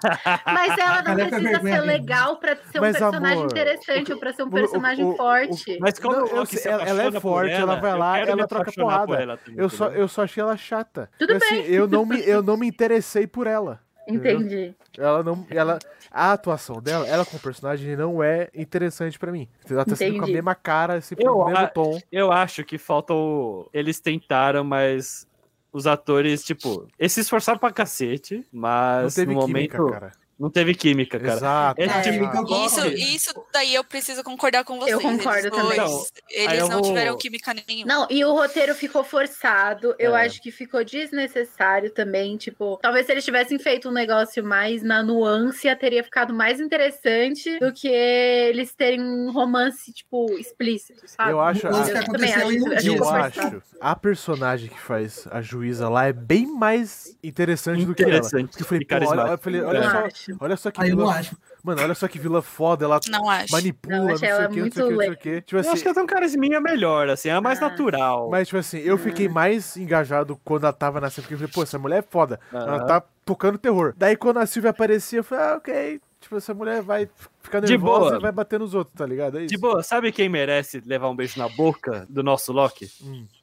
[0.45, 4.15] Mas ela não é precisa ser legal pra ser um Mas, personagem amor, interessante o-
[4.15, 5.77] ou pra ser um o- personagem o- o- forte.
[5.79, 8.19] Mas quando Não, o Loki sei, se ela- ela é forte, ela vai eu lá,
[8.19, 9.23] ela troca apaixonar por porrada.
[9.23, 11.09] ela também, Eu só, eu só achei ela chata.
[11.19, 13.79] Tudo assim, Eu não, me, eu não me interessei por ela.
[14.07, 14.75] Entendi.
[14.97, 15.45] Ela não.
[15.49, 19.47] Ela, a atuação dela, ela como personagem, não é interessante pra mim.
[19.69, 21.99] Ela tá sempre com a mesma cara, sempre Eu com o mesmo tom.
[22.11, 23.69] Eu acho que falta o...
[23.73, 25.27] Eles tentaram, mas
[25.71, 30.11] os atores, tipo, eles se esforçaram pra cacete, Não mas teve no química, momento cara.
[30.41, 31.33] Não teve química, cara.
[31.33, 31.81] Exato.
[31.81, 32.65] É É, tipo.
[32.65, 34.91] Isso, isso daí eu preciso concordar com vocês.
[34.91, 35.77] Eu concordo eles também.
[35.77, 37.85] dois, aí eles não vou- tiveram química nenhuma.
[37.93, 39.95] Não, e o roteiro ficou forçado.
[39.99, 40.25] Eu É.
[40.25, 42.35] acho que ficou desnecessário também.
[42.37, 47.59] Tipo, talvez se eles tivessem feito um negócio mais na nuance, teria ficado mais interessante
[47.59, 51.31] do que eles terem um romance, tipo, explícito, sabe?
[51.31, 51.67] Eu acho.
[51.67, 52.87] A- que Eu também acho.
[52.87, 58.03] Eu acho a personagem que faz a juíza lá é bem mais interessante do que
[58.03, 58.11] ela.
[58.11, 60.43] Interessante Porque eu falei, pô, olha, eu falei, olha só, acho.
[60.43, 61.17] olha só que Aí eu não vila.
[61.19, 61.37] acho.
[61.63, 63.51] Mano, olha só que vila foda, ela Não acho.
[63.51, 65.41] manipula, Não, não, sei o ela que, não sei o que, não sei o que.
[65.41, 67.69] Tipo eu acho assim, que ela tem um carisminha melhor, assim, é mais Ah.
[67.69, 68.29] natural.
[68.29, 71.53] mas tipo assim, eu fiquei mais engajado quando ela tava na cena, porque eu falei,
[71.53, 72.39] pô, essa mulher é foda.
[72.51, 72.85] Ela Aham.
[72.85, 73.93] tá tocando terror.
[73.97, 76.01] Daí quando a Silvia aparecia, eu falei, ah, ok.
[76.19, 77.09] Tipo, essa mulher vai
[77.41, 78.17] ficar De nervosa boa.
[78.17, 79.39] e vai bater nos outros, tá ligado?
[79.39, 79.49] É isso.
[79.49, 82.87] De boa, sabe quem merece levar um beijo na boca do nosso Loki?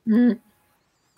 [0.06, 0.36] Hum.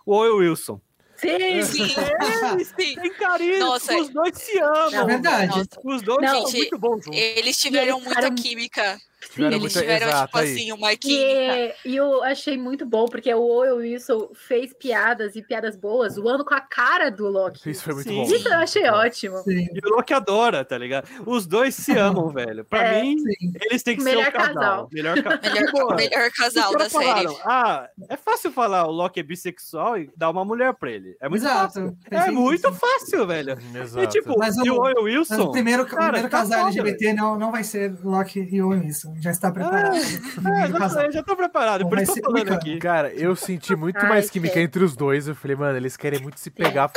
[0.06, 0.80] O Owen Wilson.
[1.20, 2.94] Sim, Sim, sim.
[2.94, 4.94] Tem carisma, Nossa, os dois se amam.
[4.94, 5.46] É verdade.
[5.59, 7.20] Nossa, Os dois Não, são gente, muito bons juntos.
[7.20, 10.52] Eles tiveram eles muita ficaram- química Tiveram Eles muita- tiveram, exato, tipo aí.
[10.54, 11.76] assim, uma química.
[11.85, 16.14] E, e eu achei muito bom, porque o Owen Wilson fez piadas e piadas boas,
[16.14, 17.70] zoando com a cara do Loki.
[17.70, 18.16] Isso foi muito Sim.
[18.16, 18.22] bom.
[18.24, 19.38] Isso eu achei ótimo.
[19.38, 21.06] Sim, E o Loki adora, tá ligado?
[21.26, 22.64] Os dois se amam, velho.
[22.64, 23.52] Pra É, mim, sim.
[23.70, 24.54] eles têm que Melhor ser um casal.
[24.54, 24.88] casal.
[24.92, 25.30] Melhor, ca...
[25.52, 27.04] Melhor, melhor casal da caras série.
[27.04, 31.16] falaram, ah, é fácil falar o Loki é bissexual e dar uma mulher pra ele.
[31.20, 31.61] É muito Exato.
[31.74, 31.96] fácil.
[32.11, 33.56] É muito fácil, velho.
[33.74, 34.04] Exato.
[34.04, 35.42] E tipo, Mas e o- o Owen Mas Wilson.
[35.42, 38.80] o primeiro, o cara, primeiro tá casal LGBT não, não vai ser Loki e Owen
[38.80, 39.10] Wilson.
[39.18, 39.96] Já está preparado.
[39.96, 42.79] É, pro primeiro já, tô preparado, Não por isso tô falando aqui.
[42.79, 45.29] Cara, eu senti muito Ai, mais química entre os dois.
[45.29, 46.90] Eu falei, mano, eles querem muito se pegar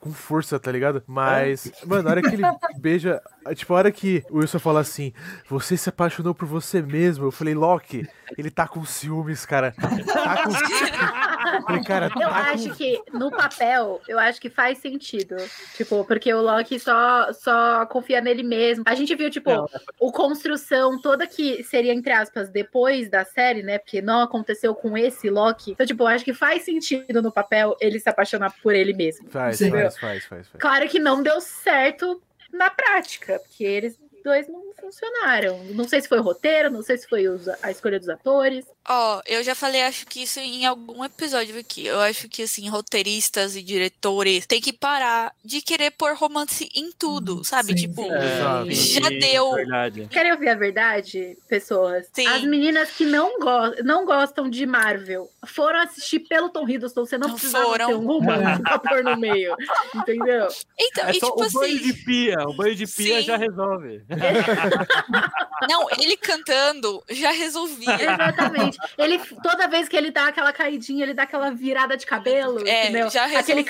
[0.00, 1.02] com força, tá ligado?
[1.06, 2.42] Mas, mano, na hora que ele
[2.78, 3.20] beija.
[3.54, 5.12] Tipo, a hora que o Wilson fala assim,
[5.48, 7.26] você se apaixonou por você mesmo.
[7.26, 8.06] Eu falei, Loki,
[8.36, 9.72] ele tá com ciúmes, cara.
[9.72, 10.50] Tá com.
[11.48, 12.74] Eu falei, cara, Eu tá acho com.
[12.74, 15.34] que, no papel, eu acho que faz sentido.
[15.74, 18.84] Tipo, porque o Loki só, só confia nele mesmo.
[18.86, 19.66] A gente viu, tipo, Não,
[19.98, 23.78] o construção toda que seria, entre aspas, depois da série, né?
[23.78, 25.72] Porque não aconteceu com esse Loki.
[25.72, 29.28] Então, tipo, eu acho que faz sentido no papel ele se apaixonar por ele mesmo.
[29.30, 30.60] Faz, faz, faz, faz, faz.
[30.60, 32.20] Claro que não deu certo
[32.52, 35.64] na prática, porque eles dois não funcionaram.
[35.74, 38.64] Não sei se foi o roteiro, não sei se foi os- a escolha dos atores.
[38.86, 41.86] Ó, eu já falei, acho que isso em algum episódio aqui.
[41.86, 46.90] Eu acho que, assim, roteiristas e diretores têm que parar de querer pôr romance em
[46.92, 47.68] tudo, sabe?
[47.68, 48.10] Sim, tipo, sim.
[48.12, 48.70] Exato.
[48.72, 49.52] já sim, deu.
[49.54, 50.08] Verdade.
[50.10, 52.06] Querem ouvir a verdade, pessoas?
[52.12, 52.26] Sim.
[52.26, 57.06] As meninas que não, go não gostam de Marvel foram assistir pelo Tom Hiddleston.
[57.06, 57.86] Você não Não precisava foram.
[57.86, 59.54] ter um romance pra pôr no meio.
[59.94, 60.48] Entendeu?
[60.78, 62.36] Então, É e só tipo o banho de assim, pia.
[62.46, 63.22] O banho de pia Sim.
[63.22, 64.02] já resolve.
[65.68, 67.94] não, ele cantando já resolvia.
[67.94, 68.78] Exatamente.
[68.96, 72.84] Ele, toda vez que ele dá aquela caidinha, ele dá aquela virada de cabelo, É,
[72.84, 73.10] entendeu?
[73.10, 73.64] já Aquele resolvia.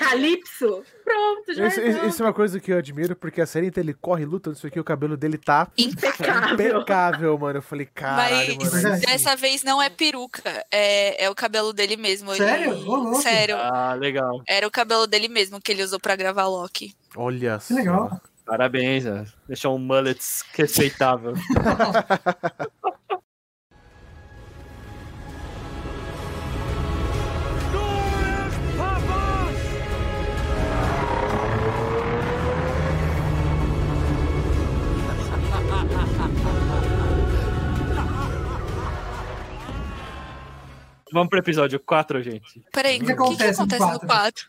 [1.09, 2.09] Pronto, já Isso, resolve.
[2.09, 4.57] isso é uma coisa que eu admiro, porque a série inteira ele corre, luta, não
[4.57, 6.55] sei o que, o cabelo dele tá impecável.
[6.55, 7.59] impecável, mano.
[7.59, 9.01] Eu falei, caralho, Mas mano.
[9.01, 12.35] dessa vez não é peruca, é, é o cabelo dele mesmo.
[12.35, 12.73] Sério?
[12.75, 13.15] Ele-.
[13.23, 13.57] Sério.
[13.57, 14.43] Ah, legal.
[14.47, 16.95] Era o cabelo dele mesmo que ele usou pra gravar Loki.
[17.17, 17.75] Olha Que só.
[17.75, 18.21] legal.
[18.45, 19.27] Parabéns, né?
[19.47, 20.19] Deixou um mullet
[20.55, 21.35] respeitável.
[41.13, 42.63] Vamos pro episódio 4, gente.
[42.73, 44.07] Peraí, O o que que, que acontece acontece, no no quatro?
[44.07, 44.47] 4?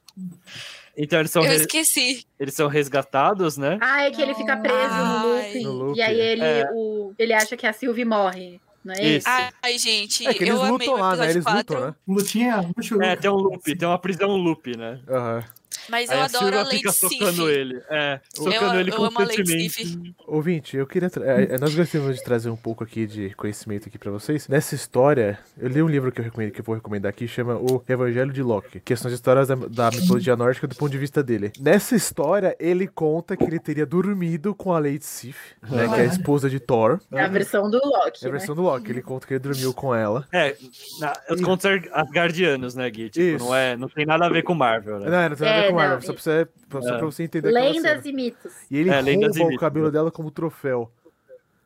[0.98, 2.26] Então eles são, Eu re- esqueci.
[2.40, 3.78] eles são resgatados, né?
[3.82, 5.64] Ah, é que ele fica preso no looping.
[5.64, 6.00] No looping.
[6.00, 6.70] E aí ele, É.
[6.74, 8.60] o, ele acha que a Sylvie morre.
[8.84, 9.28] Não é Isso.
[9.62, 11.30] Ai, gente, É que eles eu amei lutam o lá, né?
[11.30, 11.58] Eles 4.
[11.58, 11.96] lutam, né?
[12.08, 13.02] Lutinha, luxo.
[13.02, 15.00] É, tem um loop, tem uma prisão loop, né?
[15.08, 15.44] Aham.
[15.90, 17.10] Mas Aí eu a adoro a Silvia Lady fica Sif.
[17.18, 17.82] socando ele.
[17.90, 19.70] É, socando Eu- ele eu amo a Lady constantemente.
[19.88, 20.16] Sif.
[20.28, 21.10] Ouvinte, eu queria.
[21.24, 24.48] é, é, nós gostaríamos de trazer um pouco aqui de conhecimento aqui pra vocês.
[24.48, 27.56] Nessa história, eu li um livro que eu, recomendo, que eu vou recomendar aqui, chama
[27.56, 30.98] O Evangelho de Loki, que são as histórias da, da mitologia nórdica do ponto de
[30.98, 31.52] vista dele.
[31.60, 35.38] Nessa história, ele conta que ele teria dormido com a Lady Sif,
[35.70, 37.00] né, que é a esposa de Thor.
[37.12, 38.24] É a versão do Loki.
[38.24, 38.38] É a né?
[38.38, 38.90] versão do Loki.
[38.92, 40.28] Ele conta que ele dormiu com ela.
[40.32, 40.56] É,
[41.00, 43.10] na, os contos ar- asgardianos, né, Gui?
[43.10, 43.46] Tipo, Isso.
[43.46, 45.10] não, é, não tem nada a ver com Marvel, né?
[45.10, 46.98] Não, não tem nada a ver É, com Marvel, não, só pra você, só É.
[46.98, 48.54] pra você entender Lendas e mitos.
[48.70, 50.92] E ele É, rouba o cabelo dela como troféu.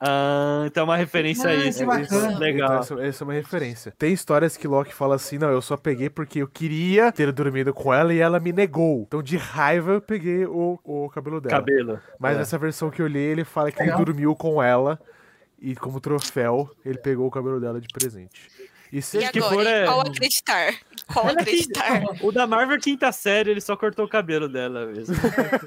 [0.05, 1.81] Ah, então é uma referência a Ah, isso.
[1.81, 2.35] É.
[2.37, 2.67] Legal.
[2.83, 3.93] Então, essa, essa é uma referência.
[3.97, 7.73] Tem histórias que Loki fala assim: não, eu só peguei porque eu queria ter dormido
[7.73, 9.03] com ela e ela me negou.
[9.07, 11.55] Então, de raiva, eu peguei o, o cabelo dela.
[11.55, 11.99] Cabelo.
[12.19, 12.39] Mas É.
[12.39, 13.97] nessa versão que eu li, ele fala que Legal.
[13.97, 14.99] ele dormiu com ela
[15.61, 18.49] e, como troféu, ele pegou o cabelo dela de presente.
[18.91, 20.73] E se E que agora, for, é- qual acreditar?
[21.11, 22.01] Qual acreditar?
[22.21, 25.15] O da Marvel quinta série, ele só cortou o cabelo dela mesmo.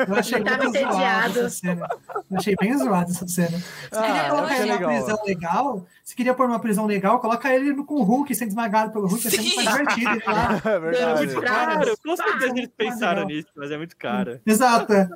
[0.08, 1.88] Eu achei Tava muito zoado essa cena.
[2.30, 3.58] Eu achei bem zoado essa cena.
[3.58, 4.90] Se Ah, queria eu colocar legal.
[4.90, 8.50] prisão legal, se queria pôr numa prisão legal, coloca ele no- com o Hulk sendo
[8.50, 10.10] esmagado pelo Hulk, ia ser muito mais divertido.
[10.12, 10.62] ele lá.
[10.64, 11.18] é verdade.
[11.26, 14.40] muito pra- Claro, com certeza eles pensaram nisso, mas é muito caro.
[14.46, 14.92] Exato.
[14.92, 15.08] é.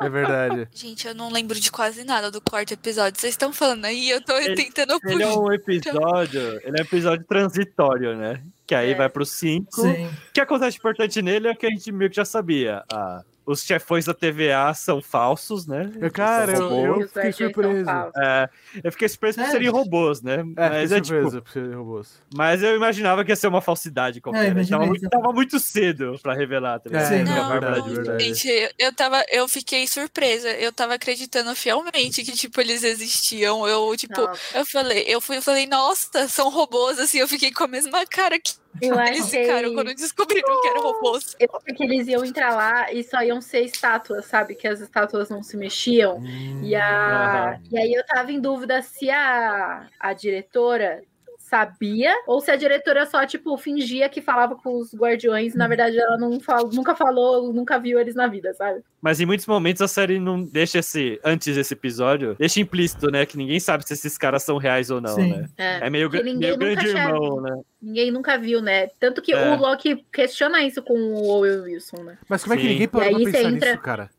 [0.00, 0.66] É verdade.
[0.72, 3.20] Gente, eu não lembro de quase nada do quarto episódio.
[3.20, 6.84] Vocês estão falando aí, eu tô Ele- tentando Ele é um episódio, ele é um
[6.84, 8.42] episódio transitório, né?
[8.66, 8.94] Que aí É.
[8.94, 9.82] vai pro 5.
[9.82, 10.06] Sim.
[10.06, 12.82] O que acontece importante nele é que a gente meio que já sabia.
[12.90, 15.90] Ah, os chefões da TVA são falsos, né?
[16.00, 17.90] Eu, cara, eu, eu fiquei surpreso.
[18.16, 18.48] É,
[18.84, 19.52] eu fiquei surpreso por Sério?
[19.52, 20.44] serem robôs, né?
[20.56, 22.22] É, mas, fiquei é, tipo, surpreso por ser robôs.
[22.36, 24.54] mas eu imaginava que ia ser uma falsidade qualquer.
[24.56, 26.90] É, tava, muito, tava muito cedo pra revelar, tá?
[26.94, 27.24] É, Sim.
[27.24, 27.94] Que a Não, verdade, disse.
[27.96, 28.24] verdade.
[28.24, 30.50] gente, eu- eu tava, eu fiquei surpresa.
[30.50, 33.66] Eu tava acreditando fielmente que, tipo, eles existiam.
[33.66, 34.58] Eu, tipo, Nossa.
[34.58, 38.04] eu falei, eu fui, eu falei, nossa, são robôs, assim, eu fiquei com a mesma
[38.06, 39.42] cara que Eu Eles achei.
[39.42, 41.34] ficaram quando descobriram que eram robôs.
[41.40, 44.54] Eu achei que eles iam entrar lá e só iam ser estátuas, sabe?
[44.54, 46.22] Que as estátuas não se mexiam.
[46.62, 47.50] E, a...
[47.54, 47.62] Aham.
[47.70, 51.02] e aí eu tava em dúvida se a, a diretora
[51.48, 55.66] sabia ou se a diretora só, tipo, fingia que falava com os guardiões e na
[55.66, 56.68] verdade ela não fal...
[56.72, 58.80] nunca falou, nunca viu eles na vida, sabe?
[59.00, 61.20] Mas em muitos momentos a série não deixa esse.
[61.24, 63.24] Antes desse episódio, deixa implícito, né?
[63.24, 65.30] Que ninguém sabe se esses caras são reais ou não, Sim.
[65.32, 65.48] né?
[65.56, 65.86] É.
[65.86, 67.60] É meio, meio nunca grande irmão, né?
[67.80, 68.88] Ninguém nunca viu, né?
[68.98, 69.52] Tanto que É.
[69.54, 72.18] o Loki questiona isso com o Owen Wilson, né?
[72.28, 72.68] Mas como é que Sim.
[72.70, 74.10] ninguém parou pra pensar entra- nisso, cara?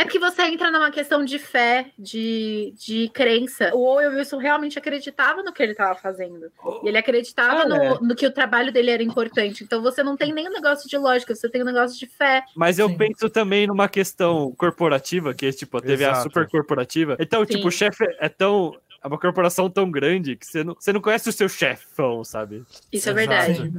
[0.00, 3.70] É que você entra numa questão de fé, de, de crença.
[3.74, 6.50] O Owen Wilson realmente acreditava no que ele estava fazendo.
[6.82, 7.98] E ele acreditava Ah, no, é.
[8.00, 9.62] no que o trabalho dele era importante.
[9.62, 12.42] Então você não tem nem um negócio de lógica, você tem um negócio de fé.
[12.56, 12.96] Mas eu Sim.
[12.96, 16.22] penso também numa questão corporativa, que tipo, teve a Exato.
[16.22, 17.16] super corporativa.
[17.20, 17.56] Então, Sim.
[17.56, 18.74] tipo, o chefe é tão.
[19.02, 22.64] É uma corporação tão grande que você não, você não conhece o seu chefão, sabe?
[22.92, 23.72] Isso é verdade.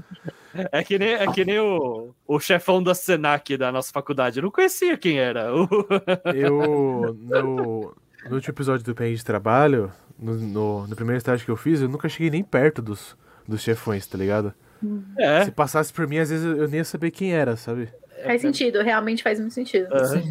[0.71, 4.39] É que nem, é que nem o, o chefão da Senac da nossa faculdade.
[4.39, 5.53] Eu não conhecia quem era.
[5.55, 5.67] O-
[6.35, 7.95] Eu, no,
[8.29, 11.81] no último episódio do PN de Trabalho, no, no, no primeiro estágio que eu fiz,
[11.81, 13.15] eu nunca cheguei nem perto dos,
[13.47, 14.53] dos chefões, tá ligado?
[15.17, 15.45] É.
[15.45, 17.87] Se passasse por mim, às vezes eu, nem ia saber quem era, sabe?
[18.23, 19.87] Faz sentido, realmente faz muito sentido.
[19.93, 20.21] Aham.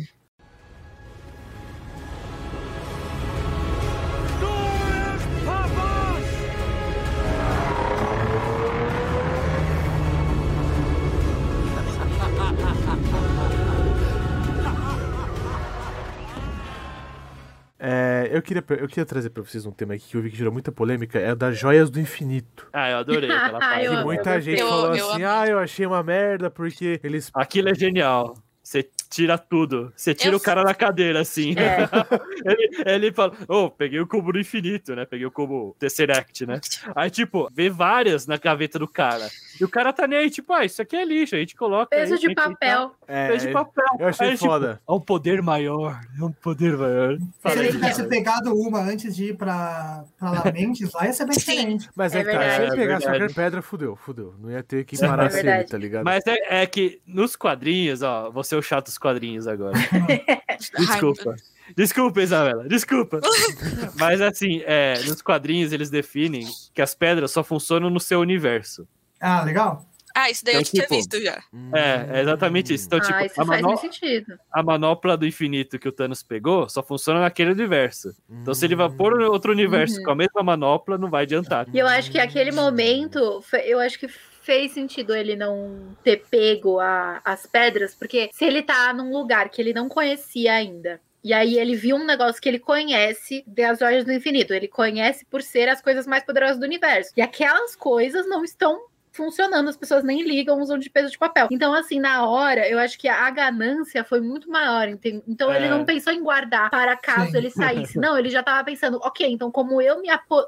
[18.30, 20.52] Eu, queria, eu queria trazer pra vocês um tema aqui que eu vi que gerou
[20.52, 22.66] muita polêmica, é o das joias do infinito.
[22.72, 23.84] Ah, eu adorei aquela parte.
[23.84, 27.00] eu E muita eu gente falou Eu- eu assim, ah, eu achei uma merda porque
[27.04, 27.30] eles...
[27.34, 28.34] Aquilo é genial.
[28.62, 29.92] Você tira tudo.
[29.96, 31.54] Você tira Eu o cara da cadeira, assim.
[31.58, 31.88] É.
[32.48, 35.04] ele, ele fala, ô, peguei o cubo do infinito, né?
[35.04, 36.60] Peguei o cubo Tesseract, né?
[36.94, 39.28] Aí, tipo, vê várias na gaveta do cara.
[39.60, 41.90] E o cara tá nem aí, tipo, ah, isso aqui é lixo, a gente coloca.
[41.90, 42.94] Peso aí, de que papel.
[43.06, 43.84] É, Peso de papel.
[43.98, 44.80] eu achei Aí, tipo, foda.
[44.88, 46.00] é um poder maior.
[46.18, 47.18] É um poder maior.
[47.18, 48.08] Se ele tivesse cara.
[48.08, 51.88] pegado uma antes de ir pra, pra Lamentes, lá ia ser bem diferente.
[51.94, 52.62] Mas É é, que tá, se verdade.
[52.62, 53.18] ele É pegasse verdade.
[53.18, 54.34] qualquer pedra, fudeu, fudeu.
[54.38, 55.68] Não ia ter que É parar ele, verdade.
[55.70, 56.04] tá ligado?
[56.04, 59.76] Mas é, é que nos quadrinhos, ó, vou ser o chato dos quadrinhos agora.
[60.78, 61.34] Desculpa.
[61.76, 63.20] Desculpa, Isabela, desculpa.
[63.96, 68.86] Mas assim, é, nos quadrinhos eles definem que as pedras só funcionam no seu universo.
[69.20, 69.86] Ah, legal.
[70.12, 71.40] Ah, isso daí Então, eu tinha tipo, visto já.
[71.72, 72.86] É, é exatamente isso.
[72.86, 74.36] Então, ah, tipo, isso a, faz manó- muito sentido.
[74.52, 78.12] a manopla do infinito que o Thanos pegou só funciona naquele universo.
[78.28, 80.02] Então, se ele vai pôr no outro universo Uhum.
[80.04, 81.68] com a mesma manopla, não vai adiantar.
[81.72, 84.08] E eu acho que aquele momento, eu acho que
[84.40, 89.48] fez sentido ele não ter pego a- as pedras, porque se ele tá num lugar
[89.50, 91.00] que ele não conhecia ainda.
[91.22, 94.54] E aí ele viu um negócio que ele conhece das joias do infinito.
[94.54, 97.12] Ele conhece por ser as coisas mais poderosas do universo.
[97.14, 98.80] E aquelas coisas não estão
[99.12, 101.48] funcionando, as pessoas nem ligam, usam de peso de papel.
[101.50, 104.88] Então, assim, na hora, eu acho que a ganância foi muito maior.
[105.28, 105.68] Então, ele É.
[105.68, 107.36] não pensou em guardar para caso Sim.
[107.36, 107.98] ele saísse.
[107.98, 110.46] Não, ele já tava pensando, ok, então como eu me, apo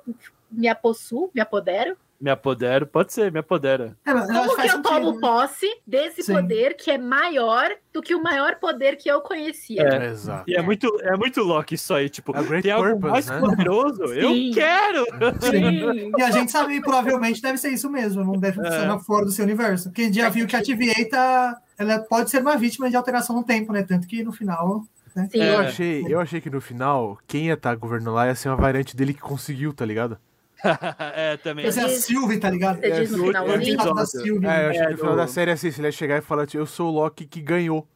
[0.50, 3.96] me apossuo, me apodero, Me apodero, pode ser, me apodera.
[4.06, 5.20] É, como que eu tomo sentido.
[5.20, 6.34] posse desse Sim.
[6.34, 9.82] poder que é maior do que o maior poder que eu conhecia?
[9.82, 10.06] É.
[10.06, 10.44] Exato.
[10.48, 13.26] E é muito, é muito Loki isso aí, tipo, A great tem algo purpose, mais
[13.26, 13.40] né?
[13.40, 14.04] poderoso?
[14.04, 14.52] Eu Sim.
[14.54, 15.04] quero!
[15.40, 16.12] Sim.
[16.16, 18.64] E a gente sabe, provavelmente deve ser isso mesmo, não deve É.
[18.70, 19.88] funcionar fora do seu universo.
[19.88, 23.34] Porque gente já viu que a TVA tá, ela pode ser uma vítima de alteração
[23.34, 23.82] no tempo, né?
[23.82, 24.84] Tanto que no final.
[25.16, 25.28] Né?
[25.30, 25.38] Sim.
[25.42, 25.66] Eu É.
[25.66, 28.96] achei, eu achei que no final, quem ia estar governando lá ia ser uma variante
[28.96, 30.16] dele que conseguiu, tá ligado?
[31.14, 31.66] é, também.
[31.66, 32.80] Essa é a Sylvie, tá ligado?
[32.80, 33.60] Você diz no no É o finalzinho?
[33.78, 34.06] ditado da episódio.
[34.22, 34.46] Sylvie.
[34.46, 36.46] É, eu achei É, que no final da série assim, se ele chegar e falar,
[36.54, 37.86] eu sou o Loki que ganhou.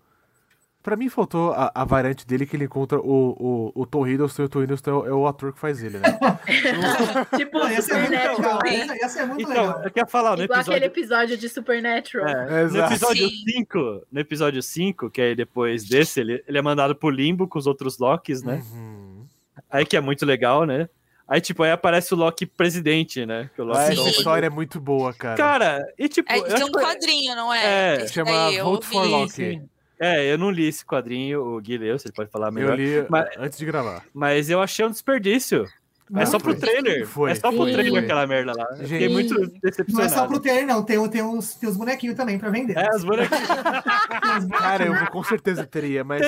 [0.83, 4.43] Pra mim faltou a, a variante dele que ele encontra o, o, o Tom Hiddleston
[4.43, 6.17] e o Tom Hiddleston é o, é o ator que faz ele, né?
[7.37, 8.61] tipo, Pô, ia ser muito legal.
[8.65, 9.83] Ia ia ser muito Então, legal.
[9.83, 11.03] eu quero falar no Igual aquele episódio.
[11.03, 12.29] episódio de Supernatural.
[12.29, 12.93] É, no Exato.
[12.93, 13.45] episódio Sim.
[13.67, 17.59] 5, no episódio 5, que é depois desse, ele, ele é mandado pro limbo com
[17.59, 18.63] os outros Locks, né?
[18.73, 19.25] Uhum.
[19.69, 20.89] Aí que é muito legal, né?
[21.29, 23.51] Aí, tipo, aí aparece o Loki presidente, né?
[23.55, 25.37] Que o Loki Ah, é essa história é muito boa, cara.
[25.37, 26.31] Cara, e tipo.
[26.33, 28.03] É, eu tem um quadrinho, não É, é?
[28.03, 29.05] Esse chama eu Vote for.
[29.07, 29.33] Loki.
[29.33, 29.69] Sim.
[29.99, 32.79] É, eu não li esse quadrinho, o Gui leu, se ele pode falar eu melhor.
[32.79, 34.05] li Mas- antes de gravar.
[34.15, 35.67] Mas eu achei um desperdício.
[36.15, 36.61] É só pro foi.
[36.61, 37.07] trailer.
[37.07, 37.73] Foi, é só pro foi.
[37.73, 38.67] trailer aquela merda lá.
[38.73, 39.13] Eu fiquei Gente.
[39.13, 40.29] muito Não é só decepcionado.
[40.29, 40.83] pro trailer, não.
[40.85, 42.77] Tem, tem, os, tem os bonequinhos também pra vender.
[42.77, 43.47] É, as bonequinhas.
[44.59, 46.23] Cara, eu com certeza teria, mas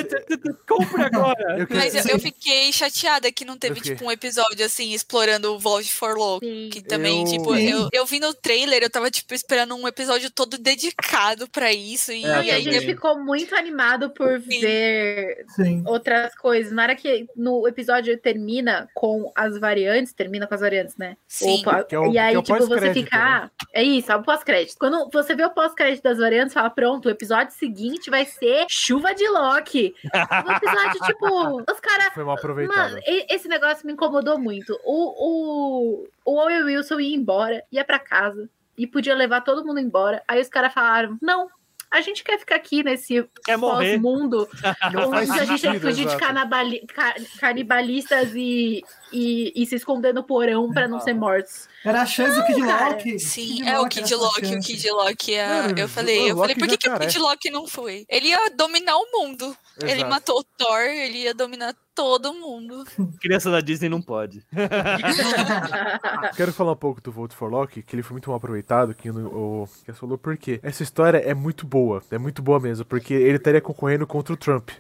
[0.67, 1.59] Compre agora!
[1.59, 1.79] eu quero...
[1.81, 5.93] Mas eu, eu fiquei chateada que não teve, tipo, um episódio, assim, explorando o Vault
[5.95, 6.09] for.
[6.43, 6.69] Sim.
[6.73, 7.69] Que também, Eu- tipo, Sim.
[7.71, 12.13] eu, eu vi no trailer, eu tava, tipo, esperando um episódio todo dedicado pra isso.
[12.13, 14.61] E, É, E a aí, gente ficou muito animado por Sim.
[14.61, 15.83] ver Sim.
[15.87, 16.73] outras coisas.
[16.73, 21.17] Na hora que no episódio termina com as variantes, termina com as variantes, né?
[21.27, 21.61] Sim.
[21.61, 23.17] Opa, Que é o- e aí, é tipo, você pós-crédito, fica.
[23.17, 23.23] né?
[23.25, 24.77] ah, É isso, é o pós-crédito.
[24.79, 29.15] Quando você vê o pós-crédito das variantes, fala: pronto, o episódio seguinte vai ser chuva
[29.15, 29.95] de Loki.
[30.05, 31.27] O episódio, tipo,
[31.73, 32.13] os caras.
[32.15, 32.77] Foi mal aproveitado.
[32.93, 34.79] Mano, esse negócio me incomodou muito.
[34.85, 39.81] O, o, o Owen Wilson ia embora, ia pra casa e podia levar todo mundo
[39.81, 40.23] embora.
[40.27, 41.49] Aí os caras falaram: não.
[41.91, 43.23] A gente quer ficar aqui nesse
[43.59, 44.49] pós-mundo
[44.93, 46.19] Não onde a gente fugir de exato.
[46.19, 51.69] canabali- ca- canibalistas e, e, e se esconder no porão pra não ser mortos.
[51.85, 52.61] Era a chance do Kid.
[52.61, 53.19] Loki.
[53.19, 54.61] Sim, Kid é o Kid Loki, o.
[54.61, 55.35] Kid Loki.
[55.35, 57.19] é- Mano, eu falei, eu falei, por que, que o Kid.
[57.19, 58.05] Loki não foi?
[58.09, 59.57] Ele ia dominar o mundo.
[59.81, 60.11] Ele Exato.
[60.11, 62.85] matou o Thor, ele ia dominar todo mundo.
[63.21, 64.47] Criança da Disney não pode.
[66.37, 69.11] Quero falar um pouco do Vote for Loki, que ele foi muito mal aproveitado, que
[69.11, 70.61] o, que falou por quê.
[70.63, 74.37] Essa história é muito boa, é muito boa mesmo, porque ele estaria concorrendo contra o
[74.37, 74.71] Trump.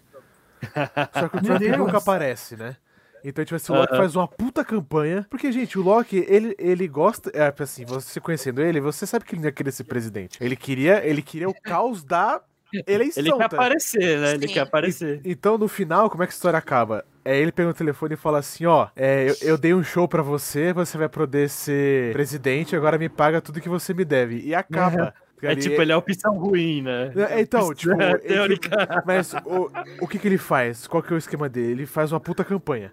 [1.12, 2.76] Só que o Trump nunca aparece, né?
[3.24, 5.26] Então, tipo assim, o Loki faz uma puta campanha.
[5.28, 7.32] Porque, gente, o Loki, ele, ele gosta.
[7.34, 10.38] É, assim, você conhecendo ele, você sabe que ele não ia querer ser presidente.
[10.40, 12.40] Ele queria, ele queria o caos da
[12.86, 13.22] eleição.
[13.22, 13.56] Ele quer tá?
[13.56, 14.30] aparecer, né?
[14.34, 14.54] Ele Sim.
[14.54, 15.20] quer aparecer.
[15.24, 17.04] Então, no final, como é que a história acaba?
[17.24, 20.08] É ele pega o telefone e fala assim, ó, é, eu, eu dei um show
[20.08, 24.40] pra você, você vai poder ser presidente, agora me paga tudo que você me deve.
[24.40, 25.14] E acaba.
[25.40, 27.12] É tipo, ele é opção ruim, né?
[27.30, 29.04] É, Então, tipo, ele- Teórica.
[29.06, 30.88] mas o, o que que ele faz?
[30.88, 31.70] Qual que é o esquema dele?
[31.70, 32.92] Ele faz uma puta campanha.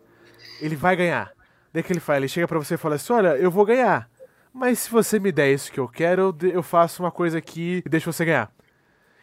[0.61, 1.31] Ele vai ganhar.
[1.73, 2.17] Daí que ele faz?
[2.17, 4.07] Ele chega pra você e fala assim, olha, eu vou ganhar.
[4.53, 7.81] Mas se você me der isso que eu quero, eu, eu faço uma coisa aqui
[7.83, 8.51] e deixo você ganhar.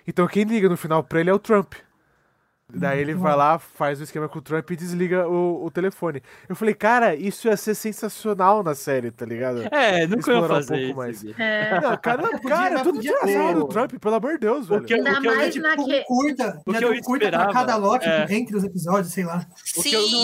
[0.07, 1.75] Então quem liga no final pra ele é o Trump.
[2.75, 6.23] Daí ele vai lá, faz o esquema com o Trump e desliga o, o telefone.
[6.49, 9.63] Eu falei, cara, isso ia ser sensacional na série, tá ligado?
[9.73, 11.27] É, nunca ia Explorar um fazer pouco isso.
[11.27, 11.39] mais.
[11.39, 11.81] É.
[11.81, 14.85] Não, cara, Podia- cara, tudo desgraçado do Trump, pelo amor de Deus, velho.
[14.85, 16.63] que eu- Ainda o que eu- mais Tipo, um curta.
[16.67, 18.27] O que eu curta pra cada Loki é.
[18.31, 19.47] entre os episódios, sei lá.
[19.77, 20.23] O que eu- Sim.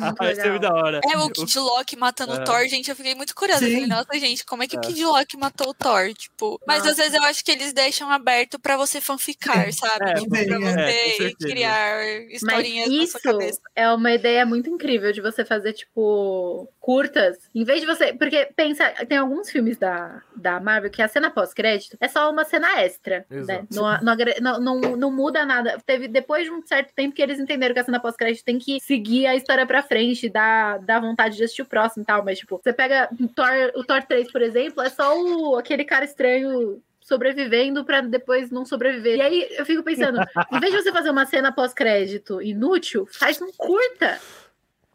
[0.00, 0.58] Nossa, isso ia legal.
[0.58, 1.00] da hora.
[1.12, 2.40] É o Kid Loki matando É.
[2.40, 2.88] o Thor, gente.
[2.90, 3.64] Eu fiquei muito curiosa.
[3.64, 3.72] Sim.
[3.72, 4.82] falei, nossa, gente, como é que o É.
[4.82, 6.12] Kid Loki matou o Thor?
[6.14, 10.10] Tipo, mas às vezes eu acho que eles deixam aberto pra você fanficar, sabe?
[10.10, 13.60] É, tipo, pra é, com você criar Mas historinhas na isso sua cabeça.
[13.74, 17.38] é uma ideia muito incrível de você fazer, tipo, curtas.
[17.54, 18.12] Em vez de você.
[18.12, 22.44] Porque pensa, tem alguns filmes da, da Marvel que a cena pós-crédito é só uma
[22.44, 23.26] cena extra.
[23.28, 23.66] Né?
[23.72, 25.78] Não, não, não, não, não muda nada.
[25.84, 28.80] Teve depois de um certo tempo que eles entenderam que a cena pós-crédito tem que
[28.80, 32.24] seguir a história pra frente, dar, dar vontade de assistir o próximo e tal.
[32.24, 35.84] Mas, tipo, você pega o Thor, o Thor 3, por exemplo, é só o, aquele
[35.84, 39.18] cara estranho sobrevivendo pra depois não sobreviver.
[39.18, 40.18] E aí eu fico pensando,
[40.52, 44.20] em vez de você fazer uma cena pós-crédito inútil, faz um curta.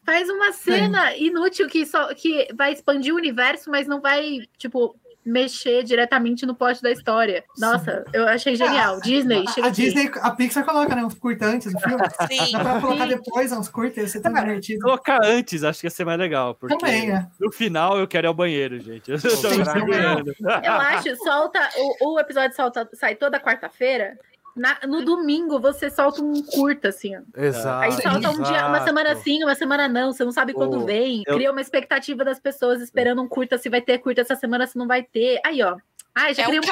[0.04, 5.00] Faz uma cena inútil que só que vai expandir o universo, mas não vai, tipo,
[5.26, 7.44] mexer diretamente no plot da história.
[7.58, 9.00] Nossa, eu achei genial.
[9.02, 9.82] Disney, A, chega a aqui.
[9.84, 11.04] Disney, a Pixar coloca, né?
[11.04, 12.04] Uns curta antes do filme.
[12.28, 12.52] Sim.
[12.54, 13.10] Dá pra colocar Sim.
[13.16, 14.82] depois uns curta, ia ser tão divertido.
[14.82, 16.56] Colocar antes, acho que ia ser mais legal.
[16.56, 17.28] Porque Também, é.
[17.40, 19.12] no final eu quero ir ao banheiro, gente.
[19.12, 19.74] Eu tô Sim, me não.
[19.74, 20.34] segurando.
[20.64, 21.70] Eu acho, solta.
[22.02, 24.18] O, o episódio solta, sai toda quarta-feira.
[24.56, 27.22] Na- no domingo você solta um curta, assim, ó.
[27.42, 27.84] Exato.
[27.84, 30.12] Aí solta um dia, uma semana sim, uma semana não.
[30.12, 31.24] Você não sabe quando Ô, vem.
[31.26, 34.68] eu- Cria uma expectativa das pessoas esperando um curta, se vai ter curta essa semana,
[34.68, 35.40] se não vai ter.
[35.46, 35.78] Aí, ó.
[36.14, 36.64] Ai, já É criei, um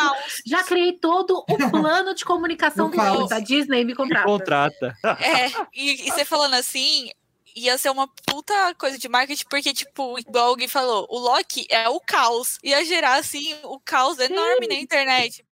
[0.46, 3.36] já criei todo o plano de comunicação do curta.
[3.36, 4.26] A Disney me Me contrata.
[4.26, 4.94] contrata.
[5.22, 7.10] É, e, e você falando assim,
[7.56, 11.88] ia ser uma puta coisa de marketing, porque, tipo, igual alguém falou, o Loki é
[11.88, 12.58] o caos.
[12.62, 15.46] Ia gerar, assim, o caos enorme na internet.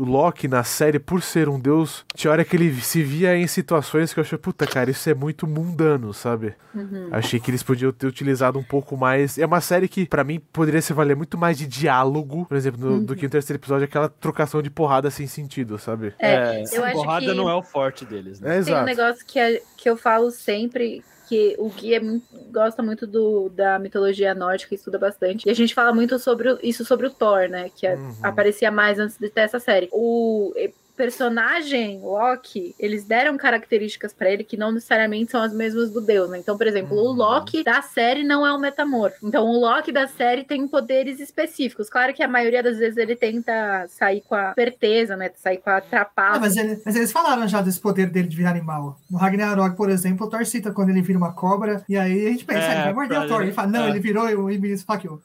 [0.00, 3.46] O Loki na série, por ser um deus, tinha hora que ele se via em
[3.46, 6.54] situações que eu achei, puta, cara, isso é muito mundano, sabe?
[6.74, 7.08] Uhum.
[7.12, 9.36] Achei que eles podiam ter utilizado um pouco mais.
[9.36, 12.80] É uma série que, pra mim, poderia se valer muito mais de diálogo, por exemplo,
[12.80, 16.14] no- do que no terceiro episódio, aquela trocação de porrada sem sentido, sabe?
[16.18, 18.48] É, É, eu acho porrada que- não é o forte deles, né?
[18.48, 18.86] É, Tem um exato.
[18.86, 23.48] negócio que, é- que eu falo sempre, que o Gui é muito- gosta muito do,
[23.50, 25.46] da mitologia nórdica, estuda bastante.
[25.46, 27.70] E a gente fala muito sobre o- isso sobre o Thor, né?
[27.74, 28.12] Que é- Uhum.
[28.20, 29.88] aparecia mais antes de ter essa série.
[29.92, 30.52] O
[31.00, 36.28] personagem Loki, eles deram características pra ele que não necessariamente são as mesmas do Deus,
[36.30, 36.38] né?
[36.38, 37.12] Então, por exemplo, o Uhum.
[37.16, 39.16] Loki da série não é um metamorfo.
[39.26, 41.88] Então, o Loki da série tem poderes específicos.
[41.88, 45.30] Claro que a maioria das vezes ele tenta sair com a certeza, né?
[45.36, 46.36] Sair com a trapaça.
[46.36, 48.98] Ah, mas, ele- mas eles falaram já desse poder dele de virar animal.
[49.10, 52.30] No Ragnarok, por exemplo, o Thor cita quando ele vira uma cobra, e aí a
[52.30, 53.42] gente pensa, É, ele vai morder o Thor.
[53.42, 53.88] ele- fala, não, é.
[53.90, 55.20] ele virou e o Ibis hackeou.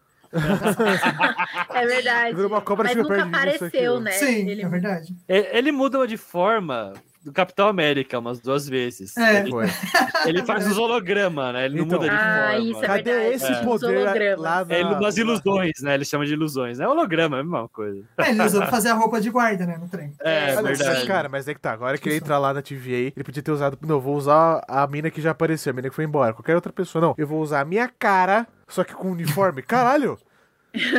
[1.74, 2.36] É verdade.
[2.36, 4.12] Virou uma cobra Mas nunca apareceu, né?
[4.12, 5.16] Sim, Ele- é verdade.
[5.28, 6.94] É, Ele muda de forma
[7.24, 9.18] do Capitão América umas duas vezes.
[9.18, 9.40] É.
[9.40, 9.50] Ele,
[10.28, 11.66] ele faz os hologramas, né?
[11.66, 11.98] Ele não Então.
[12.00, 12.58] muda de Ah, forma.
[12.70, 13.34] isso é Cadê verdade.
[13.36, 13.64] esse É.
[13.64, 14.40] Poder hologramas.
[14.40, 14.76] lá na...
[14.76, 15.96] É umas ilusões, né?
[15.96, 16.80] Ele chama de ilusões.
[16.80, 18.04] É holograma, é a mesma coisa.
[18.20, 20.14] É, ele usou pra fazer a roupa de guarda, né, no trem.
[20.22, 21.08] É, É, não, mas, verdade.
[21.08, 21.72] cara, mas é que tá.
[21.72, 23.76] Agora que ele entra lá na TVA, ele podia ter usado.
[23.82, 26.32] Não, vou usar a mina que já apareceu, a mina que foi embora.
[26.34, 27.16] Qualquer outra pessoa, não.
[27.18, 29.64] Eu vou usar a minha cara, só que com uniforme.
[29.64, 30.16] Caralho!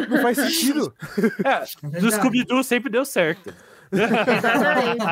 [0.08, 0.94] Não faz sentido.
[1.44, 2.10] É, do.
[2.12, 3.52] Scooby-Doo sempre deu certo.
[3.92, 5.04] Exatamente.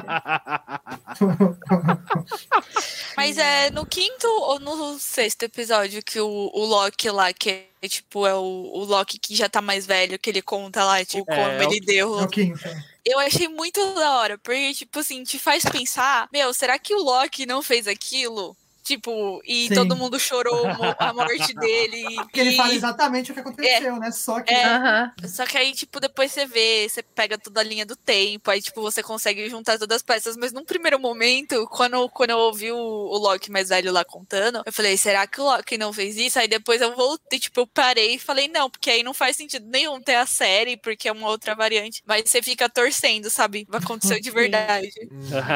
[3.16, 7.88] Mas é no quinto ou no sexto episódio que o, o Loki lá, que é
[7.88, 11.24] tipo, é o, o Loki que já tá mais velho, que ele conta lá, tipo,
[11.30, 12.18] É, como é o- ele deu.
[12.20, 12.60] É o quinto.
[13.04, 17.02] Eu achei muito da hora, porque, tipo assim, te faz pensar, meu, será que o
[17.02, 18.56] Loki não fez aquilo?
[18.84, 19.74] Tipo, e Sim.
[19.74, 20.66] todo mundo chorou
[20.98, 22.04] a morte dele.
[22.16, 24.10] Porque ele e- fala exatamente o que aconteceu, né?
[24.10, 24.52] Só que.
[24.52, 25.10] É.
[25.26, 28.60] Só que aí, tipo, depois você vê, você pega toda a linha do tempo, aí,
[28.60, 30.36] tipo, você consegue juntar todas as peças.
[30.36, 34.62] Mas num primeiro momento, quando, quando eu ouvi o, o Loki mais velho lá contando,
[34.66, 36.38] eu falei, será que o Loki não fez isso?
[36.38, 39.66] Aí depois eu voltei, tipo, eu parei e falei, não, porque aí não faz sentido
[39.66, 42.02] nenhum ter a série, porque é uma outra variante.
[42.06, 43.66] Mas você fica torcendo, sabe?
[43.72, 44.90] Aconteceu de verdade.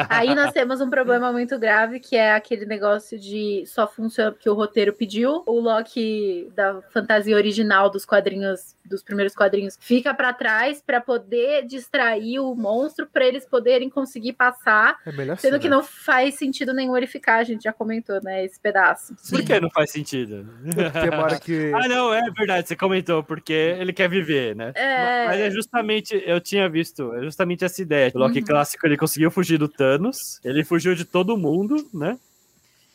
[0.09, 4.49] Aí nós temos um problema muito grave, que é aquele negócio de só funciona porque
[4.49, 5.43] o roteiro pediu.
[5.45, 11.65] O Loki da fantasia original dos quadrinhos, dos primeiros quadrinhos, fica pra trás pra poder
[11.65, 14.97] distrair o monstro pra eles poderem conseguir passar.
[15.05, 15.75] É melhor Sendo assim, que né?
[15.75, 18.43] não faz sentido nenhum ele ficar, a gente já comentou, né?
[18.45, 19.13] Esse pedaço.
[19.29, 20.47] Por que não faz sentido?
[21.01, 21.71] Tem uma hora que.
[21.79, 24.71] Ah, não, é verdade, você comentou, porque ele quer viver, né?
[24.75, 25.25] É.
[25.27, 28.11] Mas é justamente, eu tinha visto, é justamente essa ideia.
[28.15, 28.45] O Loki Uhum.
[28.45, 32.17] clássico, ele conseguiu fugir do Thanos, ele fugiu de todo mundo, né?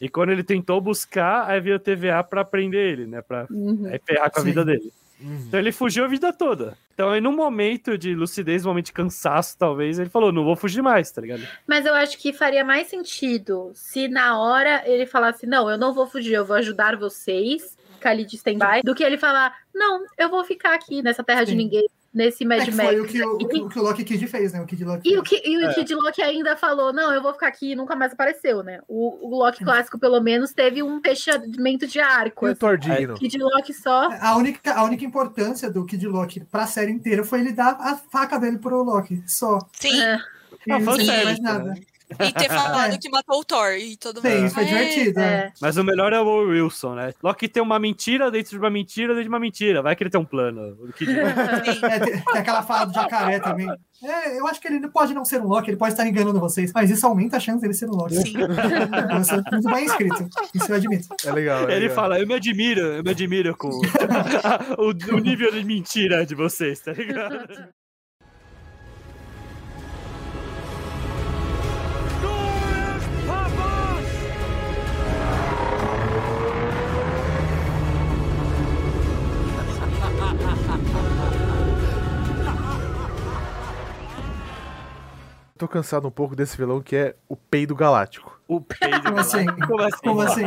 [0.04, 3.22] E quando ele tentou buscar, aí veio o TVA pra prender ele, né?
[3.22, 3.86] Pra Uhum.
[3.86, 4.48] aí ferrar com a Sim.
[4.48, 4.92] vida dele.
[5.18, 5.44] Uhum.
[5.48, 6.76] Então ele fugiu a vida toda.
[6.92, 10.54] Então aí num momento de lucidez, um momento de cansaço, talvez, ele falou, não vou
[10.56, 11.40] fugir mais, tá ligado?
[11.66, 15.94] Mas eu acho que faria mais sentido se na hora ele falasse: Não, eu não
[15.94, 20.04] vou fugir, eu vou ajudar vocês, ficar ali de stand-by, do que ele falar: Não,
[20.18, 21.56] eu vou ficar aqui nessa terra de Sim.
[21.56, 22.88] ninguém, nesse Mad É que Max.
[22.88, 24.60] foi o que o, o que- o que o Loki Kid fez, né?
[24.62, 25.74] O Kid Loki E o, que, e o É.
[25.74, 28.80] Kid Loki ainda falou: Não, eu vou ficar aqui e nunca mais apareceu, né?
[28.86, 32.46] O, o Loki clássico, pelo menos, teve um fechamento de arco.
[32.46, 32.60] E o assim.
[32.60, 33.14] Thor digno?
[33.14, 34.08] O Kid Loki só.
[34.20, 37.96] A única, a única importância do Kid Loki pra série inteira foi ele dar a
[37.96, 39.22] faca dele pro Loki.
[39.26, 39.58] Só.
[39.72, 40.18] Sim, É.
[40.66, 41.64] Não fez sério, mais nada.
[41.64, 41.74] né?
[42.10, 42.98] E ter falado É.
[42.98, 43.72] que matou o Thor.
[43.72, 44.28] E todo mundo.
[44.28, 44.66] Sim, isso foi "É".
[44.66, 45.20] divertido.
[45.20, 45.26] né?
[45.34, 45.52] É.
[45.60, 47.12] Mas o melhor é o Wilson, né?
[47.22, 49.82] Loki tem uma mentira dentro de uma mentira dentro de uma mentira.
[49.82, 50.76] Vai que ele tem um plano.
[50.80, 51.12] O que- Sim.
[51.82, 53.68] É, tem, tem aquela fala do jacaré também.
[54.02, 56.70] É, eu acho que ele pode não ser um Loki, ele pode estar enganando vocês,
[56.74, 58.16] mas isso aumenta a chance dele ser um Loki.
[58.16, 58.34] Sim.
[58.36, 60.28] Então, isso é muito bem escrito.
[60.54, 61.08] Isso eu admito.
[61.24, 61.60] É legal.
[61.68, 61.94] é Ele legal.
[61.94, 63.80] fala, eu me admiro, eu me admiro com o,
[65.14, 67.48] o nível de mentira de vocês, tá ligado?
[85.64, 88.33] Tô cansado um pouco desse vilão que é o peido galáctico.
[88.46, 89.02] O peido.
[89.02, 89.46] Como assim?
[89.46, 90.00] Como assim?
[90.02, 90.42] Como assim?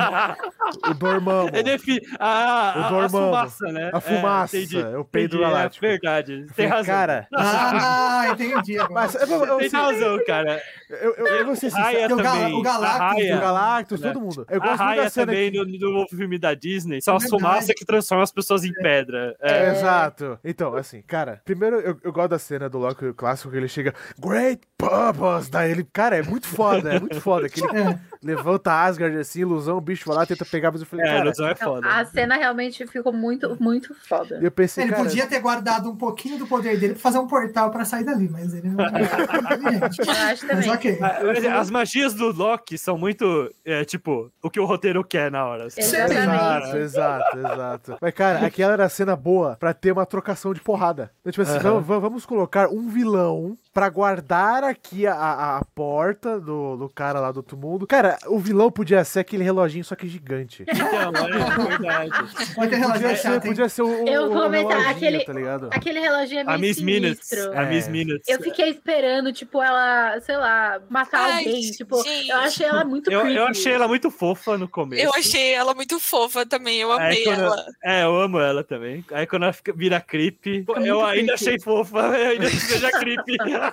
[0.90, 1.50] O Dormammu.
[1.52, 2.00] É defi...
[2.20, 3.90] ah, O a, a fumaça, né?
[3.92, 5.86] A fumaça, entendi, é o peido entendi, galáctico.
[5.86, 6.96] É verdade, tem Falei, razão.
[6.96, 8.78] Cara, Ah, entendi.
[8.92, 10.62] Mas, eu, eu, tem assim, razão, cara.
[10.90, 12.16] eu, eu, eu vou ser sincero.
[12.16, 14.12] o Gal- o Galactus, a O Galactus, né?
[14.14, 14.46] todo mundo.
[14.50, 15.58] Eu a gosto muito Raya da cena também que...
[15.80, 17.02] no, novo filme da Disney.
[17.02, 17.42] São as Verdade.
[17.44, 19.36] fumaças que transformam as pessoas em pedra.
[19.42, 19.58] É.
[19.68, 20.40] É, Exato.
[20.44, 23.94] Então, assim, cara, primeiro eu, eu gosto da cena do Loki clássico que ele chega,
[24.20, 25.50] Great Purpose!
[25.50, 27.50] Daí ele, cara, é muito foda, é muito foda.
[27.50, 28.00] Que ele É.
[28.24, 31.14] levanta Asgard assim, ilusão, o bicho vai lá, tenta pegar, mas eu falei, É, a
[31.14, 31.26] cara.
[31.26, 31.88] ilusão é foda.
[31.88, 34.40] a cena realmente ficou muito, muito foda.
[34.42, 35.04] E eu pensei, Ele cara.
[35.04, 38.28] podia ter guardado um pouquinho do poder dele pra fazer um portal pra sair dali,
[38.30, 38.78] mas ele não.
[38.88, 40.70] Eu acho Mas também.
[40.72, 41.00] ok.
[41.02, 45.46] Ah, As magias do Loki são muito, é, tipo, o que o roteiro quer na
[45.46, 45.66] hora.
[45.68, 45.82] assim.
[45.82, 46.18] Exatamente.
[46.28, 47.98] Exato, exato, exato.
[48.02, 51.12] Mas, cara, aquela era a cena boa pra ter uma trocação de porrada.
[51.22, 55.66] Então, tipo assim, vamos, vamos- vamos colocar um vilão pra guardar aqui a, a, a
[55.76, 57.86] porta do, do cara lá do outro mundo.
[57.86, 60.66] Cara, o vilão podia ser aquele reloginho, só que gigante.
[60.98, 62.12] Então, é verdade.
[62.58, 65.70] Relógio Podia ser, podia ser o, o, Eu vou comentar, aquele- tá ligado?
[65.72, 67.28] Aquele reloginho é meio A Miss Minutes.
[67.28, 67.58] sinistro.
[67.60, 67.92] A Miss É.
[67.92, 68.28] Minutes.
[68.28, 71.62] Eu fiquei esperando, tipo, ela, sei lá, matar Ai, alguém.
[71.72, 72.30] Tipo, gente.
[72.30, 75.04] eu achei ela muito Eu, eu achei ela muito fofa no começo.
[75.04, 77.64] Eu achei ela muito fofa também, eu amei ela.
[77.84, 79.06] É, eu amo ela também.
[79.12, 81.34] Aí quando ela fica, vira creepy, eu ainda creepy.
[81.34, 83.38] achei fofa, eu ainda que seja creepy.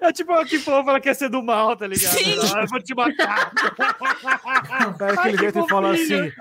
[0.00, 2.12] é tipo, que fofa, ela quer ser do mal, tá ligado?
[2.12, 2.34] Sim.
[2.34, 3.52] Eu vou te matar.
[3.52, 6.32] Aquele Ai, que jeito e fala assim: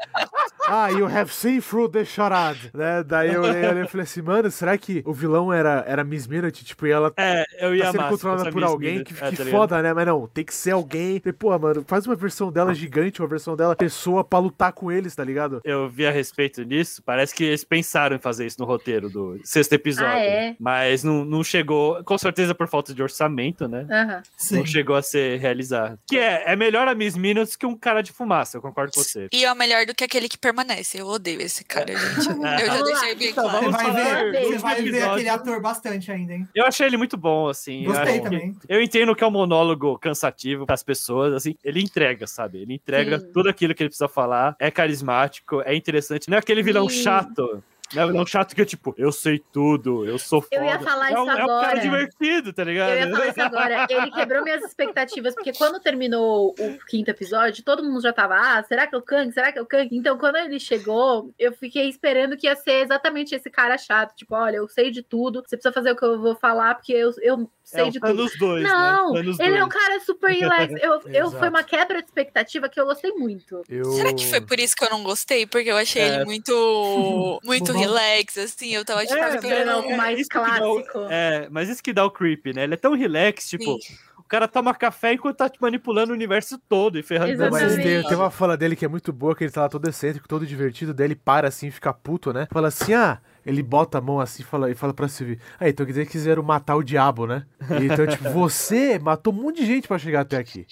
[0.68, 3.03] ah, you have seen through the charade, né?
[3.03, 6.64] Daí eu olhei, e falei assim, mano, será que o vilão era, era Miss Minute?
[6.64, 8.91] Tipo, e ela É, eu ia tá sendo controlada por Miss alguém?
[8.93, 9.14] Minute.
[9.14, 9.93] Que, É, que tá foda, né?
[9.93, 11.22] Mas não, tem que ser alguém.
[11.24, 14.91] E, pô, mano, faz uma versão dela gigante, uma versão dela pessoa pra lutar com
[14.91, 15.61] eles, tá ligado?
[15.64, 19.39] Eu vi a respeito disso, parece que eles pensaram em fazer isso no roteiro do
[19.43, 20.11] sexto episódio.
[20.14, 20.55] Ah, é?
[20.59, 23.86] Mas não, não chegou, com certeza por falta de orçamento, né?
[23.89, 24.24] Aham.
[24.38, 24.57] Sim.
[24.57, 25.99] Não chegou a ser realizado.
[26.07, 29.01] Que é, é melhor a Miss Minutes que um cara de fumaça, eu concordo com
[29.01, 29.28] você.
[29.32, 30.53] E é melhor do que aquele que permanece.
[30.95, 32.28] Eu odeio esse cara, gente.
[32.62, 33.66] Eu já deixei bem Então, claro.
[33.66, 36.47] Você vamos vai ver, você vai ver aquele ator bastante ainda, hein?
[36.54, 37.84] Eu achei ele muito bom, assim.
[37.84, 38.56] eu Gostei que- também.
[38.70, 42.60] Eu entendo que é um monólogo cansativo pras pessoas, assim, ele entrega, sabe?
[42.62, 43.32] Ele entrega Sim.
[43.34, 46.30] tudo aquilo que ele precisa falar, é carismático, é interessante.
[46.30, 47.04] Não é aquele vilão Sim.
[47.04, 47.64] chato.
[47.94, 50.56] Não é um vilão chato que é tipo, eu sei tudo, eu sou foda.
[50.56, 51.80] Eu ia falar é um, isso é um cara agora.
[51.80, 52.90] divertido, tá ligado?
[52.92, 53.88] Eu ia falar isso agora.
[53.90, 58.64] Ele quebrou minhas expectativas, porque quando terminou o quinto episódio, todo mundo já tava, ah,
[58.64, 59.32] será que é o Kang?
[59.32, 59.96] Será que é o Kang?
[59.96, 64.16] Então, quando ele chegou, eu fiquei esperando que ia ser exatamente esse cara chato.
[64.16, 66.94] Tipo, olha, eu sei de tudo, você precisa fazer o que eu vou falar, porque
[66.94, 68.16] eu, eu sei é, de tudo.
[68.16, 69.20] Thanos 2, Não, né?
[69.40, 69.74] Ele é um 2.
[69.74, 70.74] cara super relax.
[70.82, 73.62] Eu, eu, foi uma quebra de expectativa que eu gostei muito.
[73.70, 73.86] Eu...
[73.86, 75.46] Será que foi por isso que eu não gostei?
[75.46, 76.16] Porque eu achei É.
[76.16, 77.74] ele muito, muito.
[77.88, 78.70] relax, assim.
[78.74, 81.00] Eu tava tipo, É, algo algo mais isso que dá o- clássico.
[81.10, 82.64] É, mas isso que dá o creep, né?
[82.64, 83.96] Ele é tão relax, tipo, Sim.
[84.18, 87.76] o cara toma café enquanto tá te manipulando o universo todo e ferrando Não, mas
[87.76, 90.28] tem, tem uma fala dele que é muito boa, que ele tá lá todo excêntrico,
[90.28, 92.48] todo divertido, daí ele para assim, fica puto, né?
[92.52, 95.68] Fala assim, ah, ele bota a mão assim e fala, e fala pra Sylvie, ah,
[95.70, 97.46] então quer dizer que quiseram matar o diabo, né?
[97.80, 100.66] E então, tipo, você matou um monte de gente pra chegar até aqui.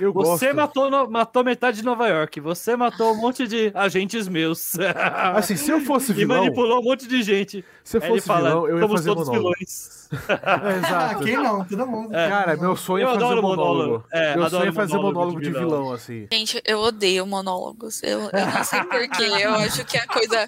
[0.00, 0.56] Eu Você gosto.
[0.56, 4.76] matou, no- matou metade de Nova York, você matou um monte de agentes meus.
[5.34, 7.64] Assim, se eu fosse e vilão, manipulou um monte de gente.
[7.82, 9.54] se eu fosse fala, vilão, eu ia fazer todos monólogo.
[9.58, 9.98] vilões.
[10.10, 11.22] É, Ah, exato.
[11.24, 11.64] quem não?
[11.66, 12.14] Todo mundo.
[12.16, 12.28] É.
[12.30, 13.56] Cara, meu sonho Eu é fazer monólogo.
[13.56, 14.04] monólogo.
[14.10, 15.68] É, meu adoro sonho é fazer monólogo de de vilão.
[15.68, 16.26] vilão, assim.
[16.32, 18.02] Gente, eu odeio monólogos.
[18.02, 19.24] Eu, eu não sei porquê.
[19.38, 20.46] Eu acho que a coisa.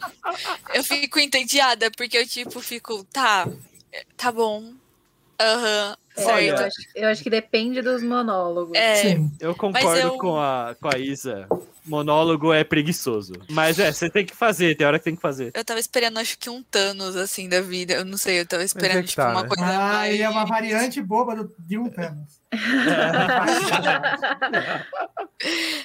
[0.72, 3.46] Eu fico entediada, porque eu, tipo, fico, tá,
[4.16, 4.72] tá bom.
[5.38, 6.66] Aham, É, Olha, eu, certo.
[6.66, 8.76] acho, eu acho que depende dos monólogos.
[8.76, 9.30] É, Sim.
[9.40, 11.48] Eu concordo eu- com, a, com a Isa.
[11.86, 13.32] Monólogo é preguiçoso.
[13.50, 15.50] Mas é, você tem que fazer, tem hora que tem que fazer.
[15.54, 17.94] eu tava esperando, acho que um Thanos, assim, da vida.
[17.94, 19.48] Eu não sei, eu tava é esperando, que tipo, tá, uma né?
[19.48, 20.12] coisa Ah, mais...
[20.14, 22.38] ele é uma variante boba do, de um Thanos.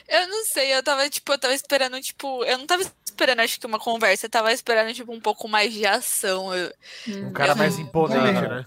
[0.08, 3.60] Eu não sei, eu tava, tipo, eu tava esperando, tipo, eu não tava esperando, acho
[3.60, 6.54] que uma conversa, eu tava esperando, tipo, um pouco mais de ação.
[6.54, 6.74] Eu-
[7.08, 8.66] Um cara Eu mais imponente, né?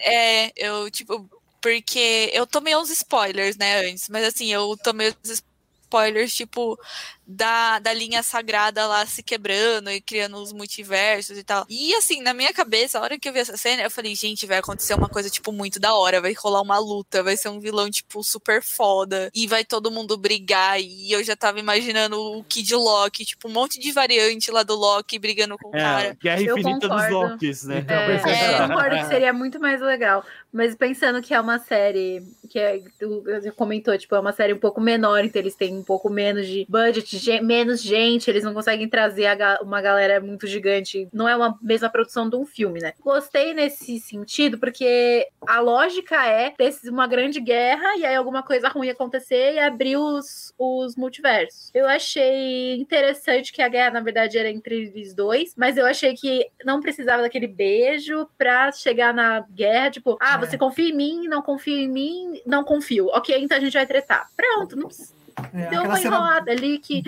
[0.00, 1.28] É, eu, tipo,
[1.60, 5.42] porque eu tomei uns spoilers, né, antes, mas assim, eu tomei os
[5.84, 6.78] spoilers, tipo,
[7.26, 11.66] da, da linha sagrada lá se quebrando e criando os multiversos e tal.
[11.68, 14.46] E assim, na minha cabeça, a hora que eu vi essa cena, eu falei, gente,
[14.46, 17.58] vai acontecer uma coisa, tipo, muito da hora, vai rolar uma luta, vai ser um
[17.60, 22.44] vilão, tipo, super foda, e vai todo mundo brigar, e eu já tava imaginando o
[22.44, 26.16] Kid Loki, tipo, um monte de variante lá do Loki brigando com o É, cara.
[26.20, 27.32] Guerra Eu Infinita dos concordo.
[27.32, 27.78] Locks, né?
[27.78, 30.24] Então, É, é, eu concordo que seria muito mais legal.
[30.52, 34.54] Mas pensando que é uma série que é, tu você comentou, tipo, é uma série
[34.54, 38.44] um pouco menor, então eles têm um pouco menos de budget, ge- menos gente, eles
[38.44, 41.08] não conseguem trazer ga- uma galera muito gigante.
[41.12, 42.92] Não é uma mesma produção de um filme, né?
[43.00, 48.68] Gostei nesse sentido, porque a lógica é ter uma grande guerra e aí alguma coisa
[48.68, 51.70] ruim acontecer e abrir os, os multiversos.
[51.74, 56.14] Eu achei interessante que a guerra, na verdade, era entre eles dois, mas eu achei
[56.14, 60.38] que não precisava daquele beijo pra chegar na guerra, tipo, ah, É.
[60.38, 63.06] você confia em mim, não confia em mim, não confio.
[63.08, 64.28] Ok, então a gente vai tretar.
[64.36, 65.15] Pronto, não precisa.
[65.52, 67.02] É, Deu aquela uma cena enrolada ali que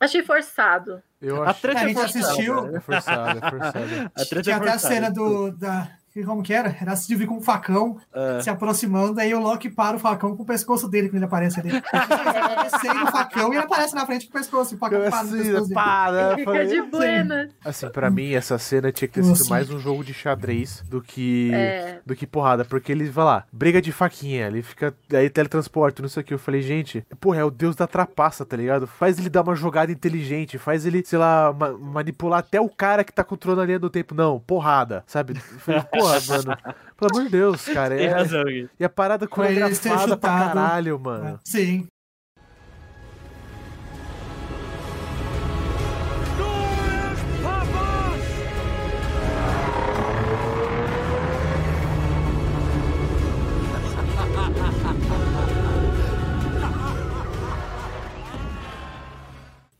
[0.00, 1.02] achei forçado.
[1.20, 4.10] Eu A acho treta A é gente assistiu- é forçado, é forçado.
[4.14, 5.50] A treta Tinha é até a cena do.
[5.52, 5.88] Da,
[6.24, 6.74] como que era?
[6.80, 8.40] Era a Sylvie com um facão É.
[8.40, 11.60] se aproximando, aí o Loki para o facão com o pescoço dele quando ele aparece
[11.60, 11.70] ali.
[11.70, 11.82] Ele
[12.70, 14.74] descendo o facão e ele aparece na frente com o pescoço.
[14.74, 15.78] O facão para no assim, pescoço dele.
[16.30, 17.48] Eu Fica de buena.
[17.64, 19.42] Assim, pra mim, essa cena tinha que ter Nossa.
[19.42, 21.50] sido mais um jogo de xadrez do que.
[21.52, 22.00] É.
[22.04, 24.94] Do que porrada, porque ele vai lá, briga de faquinha, ele fica.
[25.12, 26.34] Aí teletransporte, não sei o que.
[26.34, 28.86] Eu falei, gente, porra, é o deus da trapaça, tá ligado?
[28.86, 33.04] Faz ele dar uma jogada inteligente, faz ele, sei lá, ma- manipular até o cara
[33.04, 34.14] que tá controlando a linha do tempo.
[34.14, 35.34] Não, porrada, sabe?
[35.34, 35.82] Eu falei,
[36.12, 36.56] porra, mano,
[36.96, 37.96] pelo amor de Deus, cara.
[37.98, 38.68] Tem É, razão, Gui.
[38.78, 41.40] e a parada Pra eles terem coreografada pra caralho, mano.
[41.44, 41.86] Sim.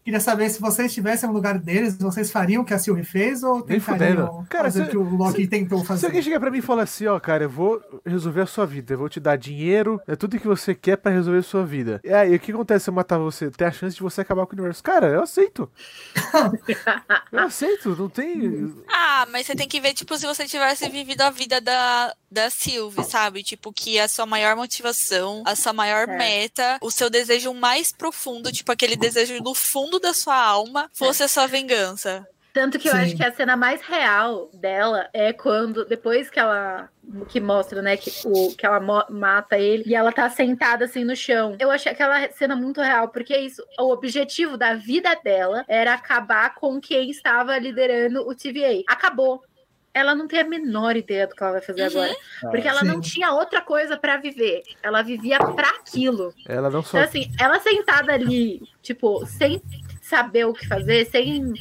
[0.08, 3.42] Queria saber se vocês estivessem no lugar deles, vocês fariam o que a Sylvie fez
[3.42, 4.42] ou tentariam.
[4.48, 6.06] Cara, fazer se- o que o Loki tentou Se fazer?
[6.06, 8.94] alguém chegar pra mim e falar assim, ó, cara, eu vou resolver a sua vida,
[8.94, 12.00] eu vou te dar dinheiro, é tudo que você quer pra resolver a sua vida.
[12.02, 13.50] E aí, o que acontece se eu matar você?
[13.50, 14.82] Tem a chance de você acabar com o universo.
[14.82, 15.70] Cara, eu aceito.
[17.30, 18.74] eu aceito, não tem.
[18.88, 22.50] Ah, mas você tem que ver, tipo, se você tivesse vivido a vida da, da
[22.50, 23.42] Sylvie, sabe?
[23.42, 26.16] Tipo, que a sua maior motivação, a sua maior É.
[26.16, 31.22] meta, o seu desejo mais profundo, tipo, aquele desejo do fundo da sua alma, fosse
[31.22, 32.26] a sua vingança.
[32.52, 32.98] Tanto que eu Sim.
[32.98, 36.88] acho que a cena mais real dela é quando, depois que ela.
[37.28, 41.16] Que mostra, né, que, o, que ela mata ele e ela tá sentada assim no
[41.16, 41.56] chão.
[41.58, 43.62] Eu achei aquela cena muito real, porque é isso.
[43.78, 48.82] O objetivo da vida dela era acabar com quem estava liderando o TVA.
[48.86, 49.42] Acabou.
[49.94, 51.86] Ela não tem a menor ideia do que ela vai fazer Uhum.
[51.88, 52.16] agora.
[52.42, 53.10] Porque ela não Sim.
[53.10, 54.62] tinha outra coisa pra viver.
[54.82, 56.32] Ela vivia pra aquilo.
[56.46, 56.98] Ela não só.
[56.98, 59.60] Então, assim, ela sentada ali, tipo, sem
[60.00, 61.52] saber o que fazer, sem.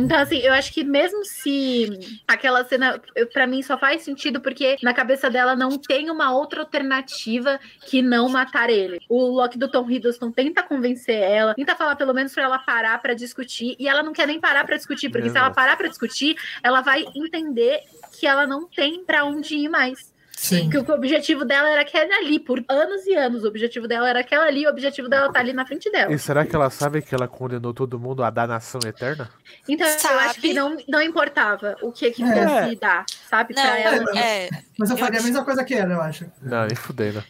[0.00, 3.00] Então, assim, eu acho que mesmo se aquela cena,
[3.32, 8.00] pra mim, só faz sentido porque na cabeça dela não tem uma outra alternativa que
[8.00, 8.98] não matar ele.
[9.08, 13.00] O Loki do Tom Hiddleston tenta convencer ela, tenta falar pelo menos pra ela parar
[13.00, 15.88] pra discutir, e ela não quer nem parar pra discutir, porque se ela parar pra
[15.88, 17.80] discutir, ela vai entender
[18.18, 20.09] que ela não tem pra onde ir mais.
[20.42, 20.70] Sim.
[20.70, 23.44] Que o objetivo dela era aquele ali, por anos e anos.
[23.44, 26.10] O objetivo dela era aquela ali, o objetivo dela tá ali na frente dela.
[26.10, 29.28] E será que ela sabe que ela condenou todo mundo à danação eterna?
[29.68, 30.14] Então eu Sabe?
[30.24, 32.26] acho que não, não importava o que que É.
[32.48, 33.54] fosse dar, sabe?
[33.54, 34.18] Não, pra ela.
[34.18, 34.48] é.
[34.78, 36.24] Mas eu Eu faria a acho- mesma coisa que ela, eu acho.
[36.40, 37.22] Não, nem fudendo.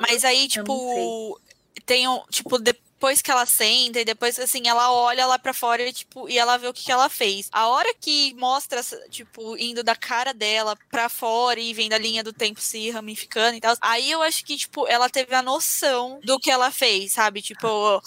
[0.00, 1.38] Mas aí, tipo,
[1.84, 2.20] tem um.
[2.30, 2.58] Tipo,
[3.04, 6.38] depois que ela senta e depois, assim, ela olha lá pra fora e, tipo, e
[6.38, 7.50] ela vê o que, que ela fez.
[7.52, 8.80] A hora que mostra,
[9.10, 13.56] tipo, indo da cara dela pra fora e vendo a linha do tempo se ramificando
[13.56, 17.12] e tal, aí eu acho que, tipo, ela teve a noção do que ela fez,
[17.12, 17.42] sabe?
[17.42, 18.00] Tipo,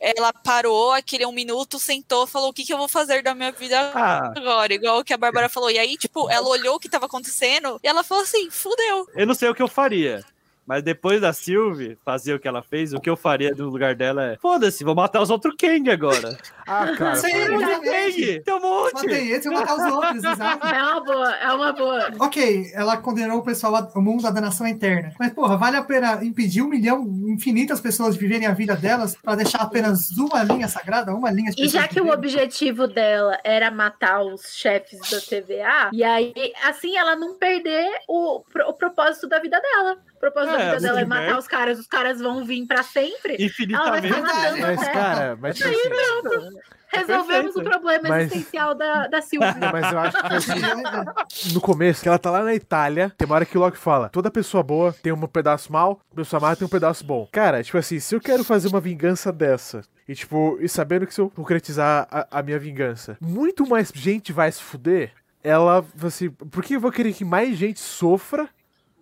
[0.00, 3.52] ela parou aquele um minuto, sentou, falou: o que, que eu vou fazer da minha
[3.52, 4.74] vida Ah, agora?
[4.74, 5.70] Igual o que a Bárbara falou.
[5.70, 9.06] E aí, tipo, ela olhou o que tava acontecendo e ela falou assim: fudeu.
[9.14, 10.24] eu não sei o que eu faria.
[10.70, 13.92] Mas depois da Sylvie fazer o que ela fez, o que eu faria no lugar
[13.96, 16.38] dela é: foda-se, vou matar os outros Kang agora.
[16.64, 17.16] Ah, cara.
[17.16, 18.26] Sim, Tem muito exatamente.
[18.26, 18.94] Kang, tem um monte.
[18.94, 20.66] Matei esse e vou matar os outros, exato.
[20.68, 22.10] É uma boa, é uma boa.
[22.20, 25.12] Ok, ela condenou o pessoal ao mundo da danação eterna.
[25.18, 29.16] Mas, porra, vale a pena impedir um milhão, infinitas pessoas de viverem a vida delas
[29.16, 33.36] pra deixar apenas uma linha sagrada, uma linha de E já que o objetivo dela
[33.42, 36.32] era matar os chefes da TVA, e aí,
[36.64, 39.98] assim, ela não perder o, o propósito da vida dela.
[40.20, 42.82] O propósito É, da vida dela é matar os caras, os caras vão vir pra
[42.82, 43.32] sempre.
[43.32, 44.06] Ela vai Infinitamente.
[44.14, 44.92] ficar matando Mas, até.
[44.92, 46.58] cara, mas tipo assim,
[46.92, 47.60] Resolvemos perfeito.
[47.60, 49.54] o problema Mas- existencial da, da Silvia.
[49.72, 53.36] mas eu acho que assim, no começo, que ela tá lá na Itália, tem uma
[53.36, 56.66] hora que o Loki fala: toda pessoa boa tem um pedaço mal, pessoa má tem
[56.66, 57.28] um pedaço bom.
[57.30, 61.14] Cara, tipo assim, se eu quero fazer uma vingança dessa, e tipo, e sabendo que
[61.14, 65.12] se eu concretizar a, a minha vingança, muito mais gente vai se fuder,
[65.44, 68.48] ela, assim, por que eu vou querer que mais gente sofra?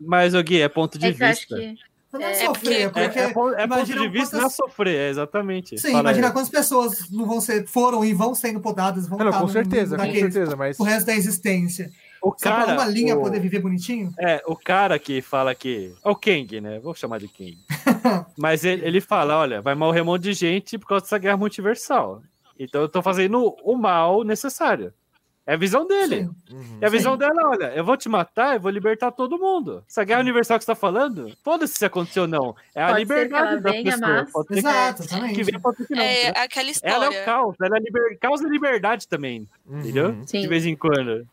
[0.01, 1.57] Mas, o Gui, é ponto de É vista.
[1.57, 1.75] que.
[2.11, 3.19] Não É, sofrer, É, porque.
[3.19, 5.79] é, pon- é ponto de vista quantas- não é sofrer, é exatamente.
[5.79, 6.33] Sim, Fala imagina aí.
[6.33, 9.47] quantas pessoas não vão ser, foram e vão sendo podadas, vão Ah, não, estar com
[9.47, 10.81] no certeza, com certeza, mas.
[10.81, 11.91] o resto da existência.
[12.23, 14.11] O Só cara, uma linha o, poder viver bonitinho?
[14.19, 15.93] É, o cara que fala que.
[16.03, 16.79] É o Kang, né?
[16.81, 17.59] Vou chamar de Kang.
[18.37, 21.37] Mas ele, ele fala: olha, vai morrer um monte de gente por causa dessa guerra
[21.37, 22.23] multiversal.
[22.59, 24.93] Então eu tô fazendo o mal necessário.
[25.49, 26.29] É a visão dele.
[26.51, 26.79] Uhum.
[26.79, 27.21] E a visão Sim.
[27.21, 29.83] dela, olha, eu vou te matar, eu vou libertar todo mundo.
[29.89, 32.55] Essa guerra universal que você tá falando, foda-se se aconteceu ou não.
[32.75, 34.13] É a Pode ser que ela liberdade da venha, pessoa.
[34.13, 36.03] mas- Pode ser que- Exato, que pode ser que não.
[36.03, 36.43] É entendeu?
[36.43, 36.95] aquela história.
[36.95, 38.19] Ela é o caos, ela é liber...
[38.21, 39.79] causa liberdade também, Uhum.
[39.81, 40.19] entendeu?
[40.27, 40.43] Sim.
[40.43, 41.27] De vez em quando.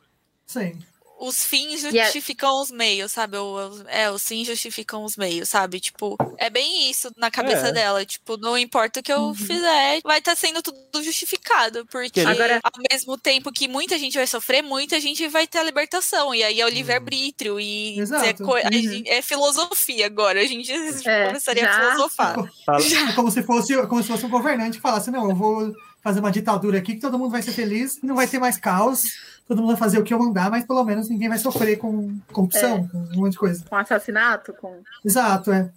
[0.45, 0.79] Sim.
[1.17, 3.37] Os fins é- justificam os meios, sabe?
[3.37, 5.79] O- os- É, os fins justificam os meios, sabe?
[5.79, 7.71] Tipo, é bem isso na cabeça É.
[7.71, 8.05] dela.
[8.05, 9.33] Tipo, não importa o que eu Uhum.
[9.35, 11.85] fizer, vai estar sendo tudo justificado.
[11.87, 15.63] Porque Agora- ao mesmo tempo que muita gente vai sofrer, muita gente vai ter a
[15.63, 16.35] libertação.
[16.35, 17.59] E aí é o livre-arbítrio.
[17.59, 18.25] E Exato.
[18.25, 19.03] é, co- Uhum.
[19.05, 20.41] é filosofia agora.
[20.41, 20.75] A gente É,
[21.27, 22.35] começaria já- a filosofar.
[22.39, 22.45] É
[23.15, 26.31] como se fosse como se fosse um governante que falasse, não, eu vou fazer uma
[26.31, 29.05] ditadura aqui que todo mundo vai ser feliz, não vai ter mais caos,
[29.47, 32.17] todo mundo vai fazer o que eu mandar, mas pelo menos ninguém vai sofrer com
[32.31, 33.63] corrupção, com um monte de coisa.
[33.69, 34.81] Com assassinato, com.
[35.03, 35.71] Exato, é.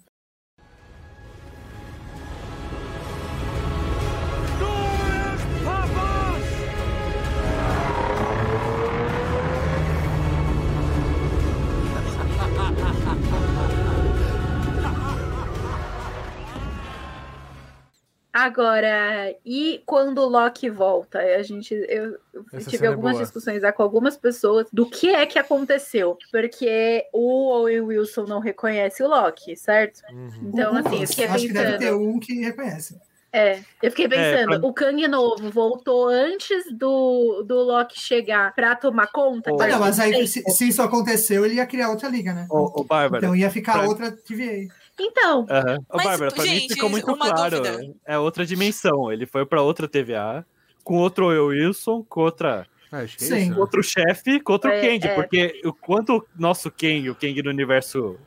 [18.39, 21.19] Agora, e quando o Loki volta?
[21.19, 23.23] A gente, eu, eu tive é algumas boa.
[23.23, 29.03] discussões com algumas pessoas do que é que aconteceu, porque o Owen Wilson não reconhece
[29.03, 30.01] o Loki, certo?
[30.11, 30.29] Uhum.
[30.43, 32.01] Então, assim, eu fiquei Acho que deve ter pensando.
[32.01, 32.97] um que reconhece.
[33.31, 38.75] É, eu fiquei pensando, pra- o Kang novo voltou antes do, do Loki chegar pra
[38.75, 39.51] tomar conta?
[39.51, 42.47] Mas Ah, não, mas aí, se, se isso aconteceu, ele ia criar outra liga, né?
[42.49, 43.23] Ô, ô, Bárbara.
[43.23, 44.67] Então ia ficar pra- outra TVA.
[44.99, 45.45] Então,
[45.93, 47.61] Mas, Bárbara, pra mim gente, ficou muito claro.
[47.61, 47.95] dúvida.
[48.05, 49.11] É outra dimensão.
[49.11, 50.45] Ele foi pra outra TVA,
[50.83, 53.37] com outro Wilson, com outra, Ah, acho que é Sim.
[53.43, 53.51] isso.
[53.51, 53.57] né?
[53.57, 55.07] outro chefe, com outro É, Kang.
[55.07, 55.15] é.
[55.15, 58.17] Porque o quanto o nosso Kang, o Kang do universo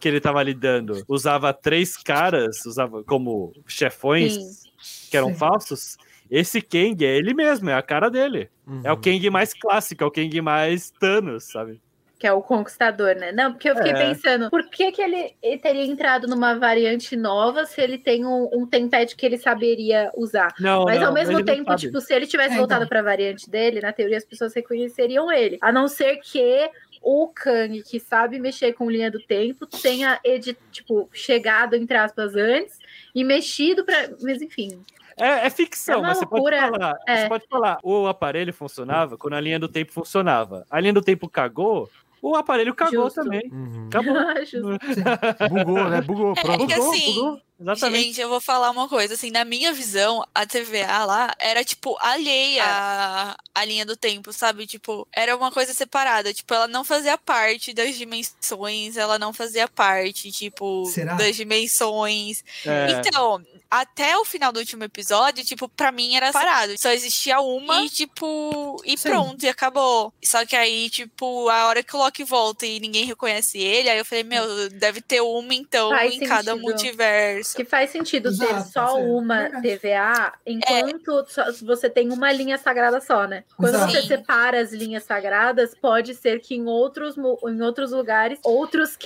[0.00, 5.08] que ele tava lidando, usava três caras, usava como chefões sim.
[5.10, 5.34] que eram Sim.
[5.36, 5.96] falsos.
[6.30, 8.48] Esse Kang é ele mesmo, é a cara dele.
[8.84, 9.00] É o Uhum.
[9.00, 11.80] Kang mais clássico, é o Kang mais Thanos, sabe?
[12.22, 13.32] Que é o conquistador, né?
[13.32, 14.06] Não, porque eu fiquei É.
[14.06, 18.48] pensando, por que, que ele, ele teria entrado numa variante nova se ele tem um,
[18.54, 20.54] um tempad que ele saberia usar?
[20.60, 22.88] Não, Mas não, ao mesmo tempo, tipo, se ele tivesse É, voltado então.
[22.90, 25.58] pra variante dele, na teoria as pessoas reconheceriam ele.
[25.60, 26.70] A não ser que
[27.02, 32.36] o Kang, que sabe mexer com linha do tempo, tenha, edi- tipo, chegado, entre aspas,
[32.36, 32.78] antes
[33.12, 33.96] e mexido pra.
[34.22, 34.80] Mas enfim.
[35.18, 36.94] É, é ficção, É mas você pode falar.
[37.08, 37.16] É.
[37.22, 40.64] Você pode falar, o aparelho funcionava quando a linha do tempo funcionava.
[40.70, 41.90] A linha do tempo cagou,
[42.22, 43.22] o aparelho cagou Justo.
[43.22, 43.50] também.
[43.52, 43.86] Uhum.
[43.88, 44.14] Acabou.
[45.50, 46.00] Bugou, né?
[46.00, 46.62] Bugou, É, pronto.
[46.62, 47.40] é que Bugou, assim, bugou.
[47.62, 48.04] Exatamente.
[48.04, 51.96] Gente, eu vou falar uma coisa, assim, na minha visão, a TVA lá era, tipo,
[52.00, 54.66] alheia à, à linha do tempo, sabe?
[54.66, 56.34] Tipo, era uma coisa separada.
[56.34, 61.14] Tipo, ela não fazia parte das dimensões, ela não fazia parte, tipo, Será?
[61.14, 62.44] das dimensões.
[62.66, 62.92] É.
[62.92, 66.74] Então, até o final do último episódio, tipo, pra mim era parado.
[66.78, 69.08] Só existia uma e, tipo, e Sim.
[69.08, 70.12] pronto, e acabou.
[70.22, 73.98] Só que aí, tipo, a hora que o Loki volta e ninguém reconhece ele, aí
[73.98, 76.62] eu falei, meu, deve ter uma, então, Faz em cada sentido.
[76.62, 77.51] multiverso.
[77.54, 79.02] Que faz sentido ter Exato, só sim.
[79.04, 79.48] uma.
[79.60, 83.44] TVA enquanto só- você tem uma linha sagrada só, né?
[83.56, 83.92] Quando Exato.
[83.92, 84.08] você Sim.
[84.08, 88.96] separa as linhas sagradas, pode ser que em outros, em outros lugares, outros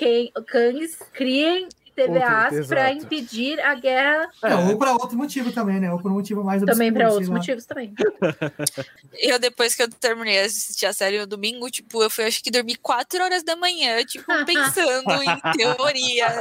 [0.47, 4.53] Kangs criem TVAs para impedir a guerra É.
[4.53, 5.92] É, ou para outro motivo também, né?
[5.92, 7.36] Ou por um motivo mais também para obscuro, outros lá.
[7.36, 7.94] motivos também.
[9.18, 12.42] Eu, depois que eu terminei de assistir a série no domingo, tipo, eu fui, acho
[12.42, 16.36] que dormi 4 horas da manhã, tipo, pensando em teorias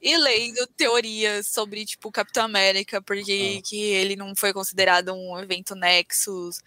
[0.00, 5.74] e lendo teorias sobre, tipo, Capitão América, porque que ele não foi considerado um evento
[5.74, 6.60] Nexus.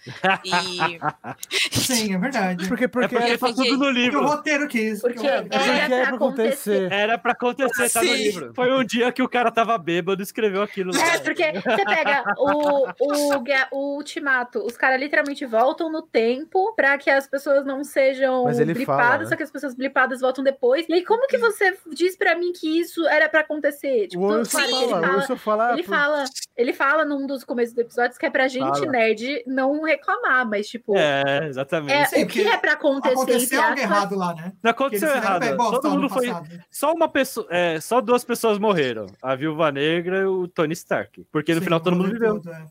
[0.45, 0.51] E
[1.80, 2.67] Sim, é verdade.
[2.67, 4.25] Porque, É porque, porque eu tá tudo no Porque o livro.
[4.25, 5.01] roteiro quis.
[5.01, 6.15] Porque porque era porque é pra acontecer.
[6.15, 6.91] acontecer.
[6.91, 8.18] Era pra acontecer, tá no Sim.
[8.24, 8.53] Livro.
[8.53, 11.13] Foi um dia que o cara tava bêbado e escreveu aquilo lá.
[11.15, 16.97] É, porque você pega o, o, o Ultimato, os caras literalmente voltam no tempo pra
[16.97, 19.26] que as pessoas não sejam blipadas, fala, né?
[19.26, 20.86] só que as pessoas blipadas voltam depois.
[20.89, 24.05] E aí, como que você diz pra mim que isso era pra acontecer?
[24.05, 26.24] o Tipo, Wilson claro que ele fala, o fala, Wilson fala, ele fala,
[26.57, 28.91] ele fala num dos começos dos episódios que é pra gente Fala.
[28.91, 32.07] nerd não reclamar, mas tipo, é, É, exatamente.
[32.07, 34.53] o Sim, que porque é pra acontecer, Aconteceu algo errado lá, né?
[34.63, 35.45] Não aconteceu errado.
[35.57, 36.28] Todo mundo foi.
[36.28, 36.49] passado.
[36.70, 37.47] Só uma pessoa.
[37.49, 39.05] É, só duas pessoas morreram.
[39.22, 41.24] A Viúva Negra e o Tony Stark.
[41.32, 42.36] Porque no Sim, final todo mundo viveu.
[42.41, 42.66] todo, é.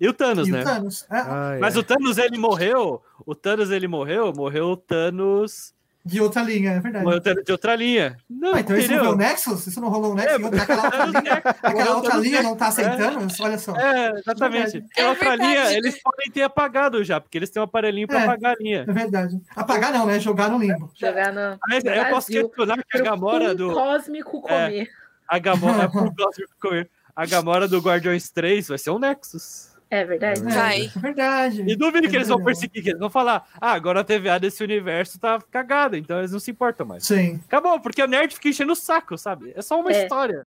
[0.00, 0.60] E o Thanos, E né?
[0.60, 1.02] o Thanos.
[1.10, 1.58] É, ah, é.
[1.58, 3.02] Mas o Thanos, ele morreu.
[3.26, 4.32] O Thanos, ele morreu.
[4.32, 5.74] Morreu o Thanos.
[6.04, 7.04] De outra linha, é verdade.
[7.04, 8.16] Morreu o Thanos de outra linha.
[8.28, 9.28] Não, Ah, então isso não foi o entendeu?
[9.28, 9.66] Nexus?
[9.66, 10.32] Isso não rolou o Nexus?
[10.40, 11.32] É, outra- aquela outra linha,
[11.62, 13.26] aquela outra linha não tá aceitando?
[13.40, 13.76] Olha só.
[13.76, 14.84] É, exatamente.
[14.96, 15.50] É outra verdade.
[15.50, 18.24] linha, eles podem ter apagado já, porque eles têm um aparelhinho pra É.
[18.24, 18.84] apagar a linha.
[18.88, 19.40] É verdade.
[19.54, 20.18] Apagar não, né?
[20.18, 20.90] Jogar no limbo.
[20.94, 23.72] jogar no Mas eu posso questionar que a Gamora do.
[23.72, 24.88] cósmico comer.
[25.28, 26.90] A Gamora, pro próximo comer.
[27.14, 29.71] a Gamora do Guardiões 3 vai ser um Nexus.
[29.92, 30.40] É verdade.
[30.40, 30.84] É, Vai.
[30.96, 31.64] É verdade.
[31.68, 32.44] E duvido que eles vão É.
[32.44, 36.32] perseguir, que eles vão falar, ah, agora a TVA desse universo tá cagada, então eles
[36.32, 37.04] não se importam mais.
[37.04, 37.38] Sim.
[37.46, 39.52] Acabou, porque o nerd fica enchendo o saco, sabe?
[39.54, 40.02] É só uma É.
[40.02, 40.46] história.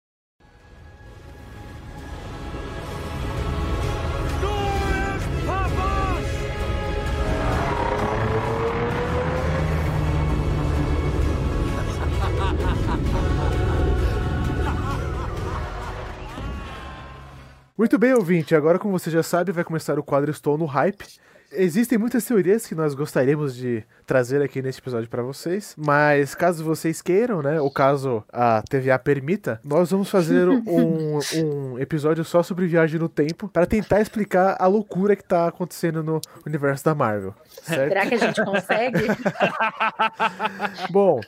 [17.81, 18.53] Muito bem, ouvinte.
[18.53, 21.03] Agora, como você já sabe, vai começar o quadro Estou no Hype.
[21.51, 26.63] Existem muitas teorias que nós gostaríamos de trazer aqui neste episódio para vocês, mas caso
[26.63, 32.43] vocês queiram, né, ou caso a TVA permita, nós vamos fazer um, um episódio só
[32.43, 36.93] sobre viagem no tempo para tentar explicar a loucura que tá acontecendo no universo da
[36.93, 37.33] Marvel.
[37.63, 37.89] Certo?
[37.89, 39.07] Será que a gente consegue?
[40.91, 41.19] Bom,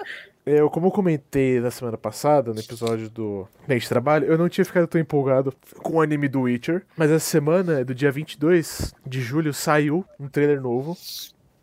[0.46, 4.50] eu, como eu comentei na semana passada, no episódio do Mês de Trabalho, eu não
[4.50, 8.94] tinha ficado tão empolgado com o anime do Witcher, mas essa semana, do dia 22
[9.06, 10.98] de julho, saiu um trailer novo.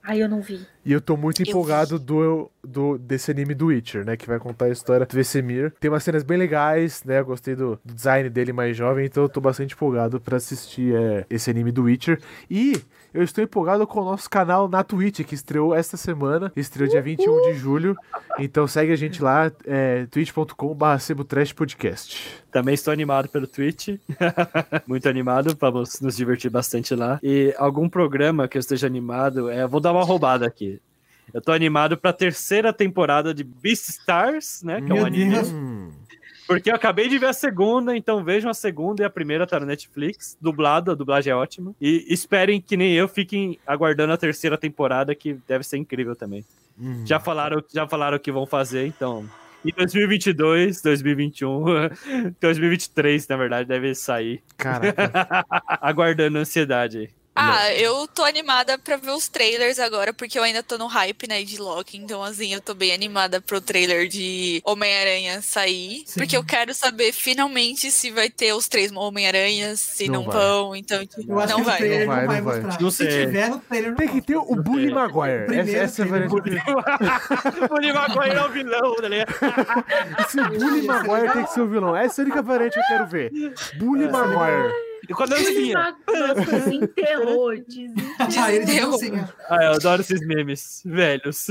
[0.02, 0.66] Ai, eu não vi.
[0.84, 4.16] E eu tô muito empolgado do, do, desse anime do Witcher, né?
[4.16, 5.72] Que vai contar a história do Vesemir.
[5.78, 7.20] Tem umas cenas bem legais, né?
[7.20, 10.94] Eu gostei do, do design dele mais jovem, então eu tô bastante empolgado pra assistir
[10.94, 12.20] é, esse anime do Witcher.
[12.50, 12.80] E
[13.12, 16.52] eu estou empolgado com o nosso canal na Twitch, que estreou esta semana.
[16.54, 17.96] Estreou dia 21 de julho.
[18.38, 20.54] Então segue a gente lá, é, twitch.com.br
[21.56, 22.40] Podcast.
[22.52, 23.98] Também estou animado pelo Twitch.
[24.86, 27.18] Muito animado, vamos nos divertir bastante lá.
[27.22, 30.69] E algum programa que eu esteja animado, é, vou dar uma roubada aqui.
[31.32, 34.80] Eu tô animado pra terceira temporada de Beastars, né?
[34.80, 35.34] Que é um Meu anime.
[35.34, 35.52] Deus.
[36.50, 39.60] Porque eu acabei de ver a segunda, então vejam a segunda e a primeira tá
[39.60, 41.72] no Netflix, dublado, a dublagem é ótima.
[41.80, 46.44] E esperem que nem eu fiquem aguardando a terceira temporada, que deve ser incrível também.
[46.76, 47.04] hum.
[47.06, 49.24] Já falaram, já falaram o que vão fazer, então.
[49.64, 51.64] Em 2022, 2021,
[52.40, 54.42] 2023, na verdade, deve sair.
[54.56, 55.46] Caraca.
[55.80, 60.76] Aguardando ansiedade Ah, eu tô animada pra ver os trailers agora, porque eu ainda tô
[60.76, 61.96] no hype, né, de Loki.
[61.96, 66.02] Então, assim, eu tô bem animada pro trailer de Homem-Aranha sair.
[66.06, 66.20] Sim.
[66.20, 70.36] Porque eu quero saber finalmente se vai ter os três Homem-Aranhas, se Não não, vai.
[70.36, 70.76] vão.
[70.76, 71.76] Então, tipo, Eu acho não que vai.
[71.78, 72.60] trailer Não não vai, vai, não vai.
[72.60, 72.82] mostrar.
[72.82, 75.46] Não Se tiver no trailer, não Tem que ter o Bully Maguire.
[75.46, 76.34] Primeiro Essa, essa é variante.
[77.70, 79.32] o Lee Maguire é o vilão, tá ligado?
[80.28, 81.96] Se o Bully Maguire tem que ser o vilão.
[81.96, 83.30] Essa é a única variante que eu quero ver.
[83.78, 84.89] Bully Maguire.
[85.10, 85.96] E quando eu vinha.
[86.06, 88.14] Nossa, desenterrou, desenterrou.
[88.38, 88.94] Ah, ele Desenterrou.
[88.94, 89.24] assim, ó.
[89.48, 91.48] Ah, eu adoro esses memes velhos.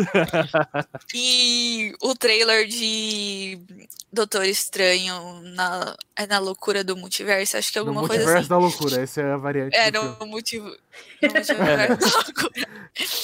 [1.14, 3.60] E o trailer de
[4.12, 8.40] Doutor Estranho na, é na loucura do multiverso, acho que é No alguma coisa multiverso
[8.40, 8.50] assim.
[8.50, 9.02] da loucura.
[9.04, 9.76] Essa é a variante.
[9.78, 10.58] É, no, multi...
[10.58, 10.66] no
[11.32, 12.68] multiverso da loucura.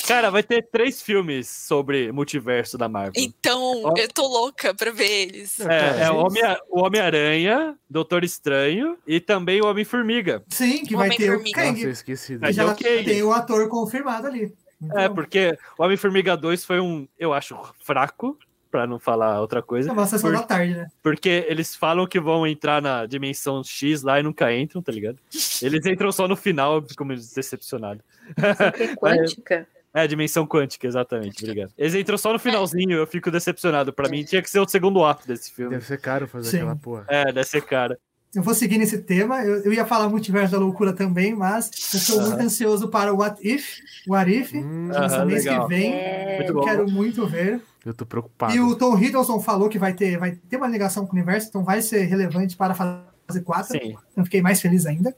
[0.08, 3.14] Cara, vai ter três filmes sobre multiverso da Marvel.
[3.16, 3.94] Então, Ó.
[3.98, 5.60] eu tô louca pra ver eles.
[5.60, 6.40] É, é o gente.
[6.44, 10.44] Homem- o Homem-Aranha, Doutor Estranho e também o Homem-Formiga.
[10.50, 11.62] Sim, que vai ter o Homem-Formiga.
[11.62, 11.90] Nossa, eu Kang.
[11.92, 12.38] esqueci.
[12.38, 12.54] Dele.
[12.54, 13.04] já o Kang.
[13.04, 14.54] tem o ator confirmado ali.
[14.82, 18.38] Então, É, porque o Homem-Formiga 2 foi um, eu acho, fraco,
[18.76, 19.92] pra não falar outra É coisa.
[19.94, 20.88] uma sessão Por- da tarde, né?
[21.02, 25.18] Porque eles falam que vão entrar na dimensão X lá e nunca entram, tá ligado?
[25.62, 28.02] Eles entram só no final, eu fico meio decepcionado.
[28.38, 29.68] É quântica.
[29.94, 31.72] É, dimensão quântica, exatamente, obrigado.
[31.78, 33.94] Eles entram só no finalzinho, eu fico decepcionado.
[33.94, 35.72] Pra mim tinha que ser o segundo ato desse filme.
[35.72, 36.58] Deve ser caro fazer Sim.
[36.58, 37.06] aquela porra.
[37.08, 37.98] É, deve ser cara.
[38.36, 39.42] Eu vou seguir nesse tema.
[39.44, 43.18] Eu, eu ia falar multiverso da loucura também, mas eu estou muito ansioso para o
[43.18, 43.78] What If.
[44.08, 44.90] What If, Hum,
[45.26, 45.68] mês legal.
[45.68, 45.94] que vem.
[45.94, 46.62] É, Muito Eu bom.
[46.66, 47.62] quero muito ver.
[47.86, 48.54] eu tô preocupado.
[48.54, 51.48] E o Tom Hiddleston falou que vai ter, vai ter uma ligação com o universo,
[51.50, 53.72] então vai ser relevante para a fase 4.
[53.72, 53.96] Sim.
[54.18, 55.16] Eu fiquei mais feliz ainda.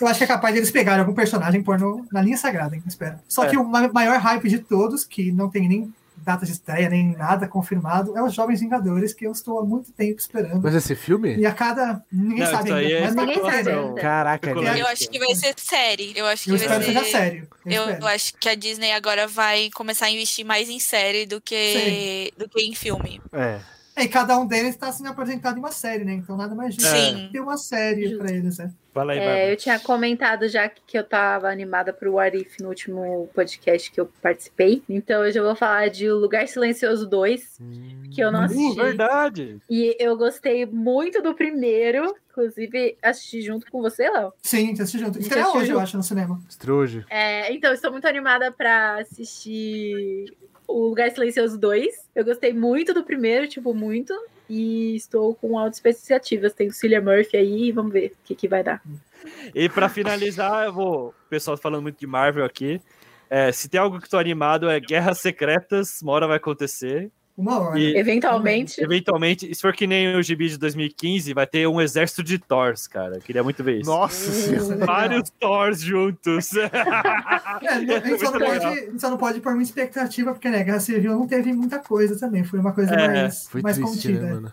[0.00, 2.76] Eu acho que é capaz deles pegarem algum personagem e pôr no- na linha sagrada,
[2.76, 2.82] hein?
[2.86, 3.16] Espero.
[3.28, 3.48] Só É.
[3.48, 5.92] que o ma- maior hype de todos, que não tem nem
[6.24, 9.92] data de estreia, nem nada confirmado, é os Jovens Vingadores, que eu estou há muito
[9.92, 10.60] tempo esperando.
[10.62, 11.36] Mas esse filme?
[11.36, 12.02] E a cada.
[12.10, 12.92] Ninguém Não, sabe ainda.
[12.92, 14.00] é mas Ninguém sabe ainda.
[14.00, 14.80] Caraca, Eu né?
[14.80, 16.12] Eu acho que vai ser série.
[16.16, 16.84] Eu acho que eu vai ser.
[16.84, 17.48] seja sério.
[17.66, 18.06] Eu, Eu, espero.
[18.06, 22.48] acho que a Disney agora vai começar a investir mais em série do que, do
[22.48, 23.20] que em filme.
[23.32, 23.60] É.
[23.96, 26.14] É, e cada um deles está sendo apresentado em uma série, né?
[26.14, 27.28] Então nada mais justo Sim.
[27.32, 28.72] ter uma série para eles, né?
[28.92, 32.68] Fala aí, É, eu tinha comentado já que eu tava animada pro What If no
[32.68, 34.82] último podcast que eu participei.
[34.88, 37.58] Então hoje eu vou falar de O Lugar Silencioso 2,
[38.12, 38.76] que eu não Uh, assisti.
[38.80, 39.58] verdade.
[39.70, 42.14] E eu gostei muito do primeiro.
[42.30, 44.32] Inclusive, assisti junto com você, Léo.
[44.42, 45.18] Sim, assistir junto.
[45.20, 45.78] assistiu hoje, eu junto.
[45.80, 46.40] acho, no cinema.
[46.48, 47.04] Estreou hoje.
[47.08, 50.36] É, então, estou muito animada pra assistir
[50.66, 52.08] O Lugar Silencioso 2.
[52.14, 54.14] Eu gostei muito do primeiro, tipo, muito.
[54.48, 56.52] E estou com altas expectativas.
[56.52, 58.82] Tem o Cillian Murphy aí, vamos ver o que, que vai dar.
[59.54, 61.08] E pra finalizar, eu vou.
[61.08, 62.80] O pessoal falando muito de Marvel aqui.
[63.30, 67.10] É, se tem algo que tô animado é Guerras Secretas, uma hora vai acontecer.
[67.36, 67.78] Uma hora.
[67.80, 68.80] E- Eventualmente.
[68.80, 72.86] Eventualmente, se for que nem o gibi de 2015, vai ter um exército de Thors,
[72.86, 73.18] cara.
[73.18, 73.90] Queria muito ver isso.
[73.90, 74.86] Nossa senhora.
[74.86, 76.52] Vários Thors juntos.
[76.56, 76.70] É,
[77.80, 80.32] não- a, gente só não Muito pode, a gente só não pode pôr muita expectativa,
[80.32, 82.44] porque né, Guerra Civil não teve muita coisa também.
[82.44, 84.20] Foi uma coisa É, mais, Foi mais triste, contida.
[84.20, 84.52] né, mano?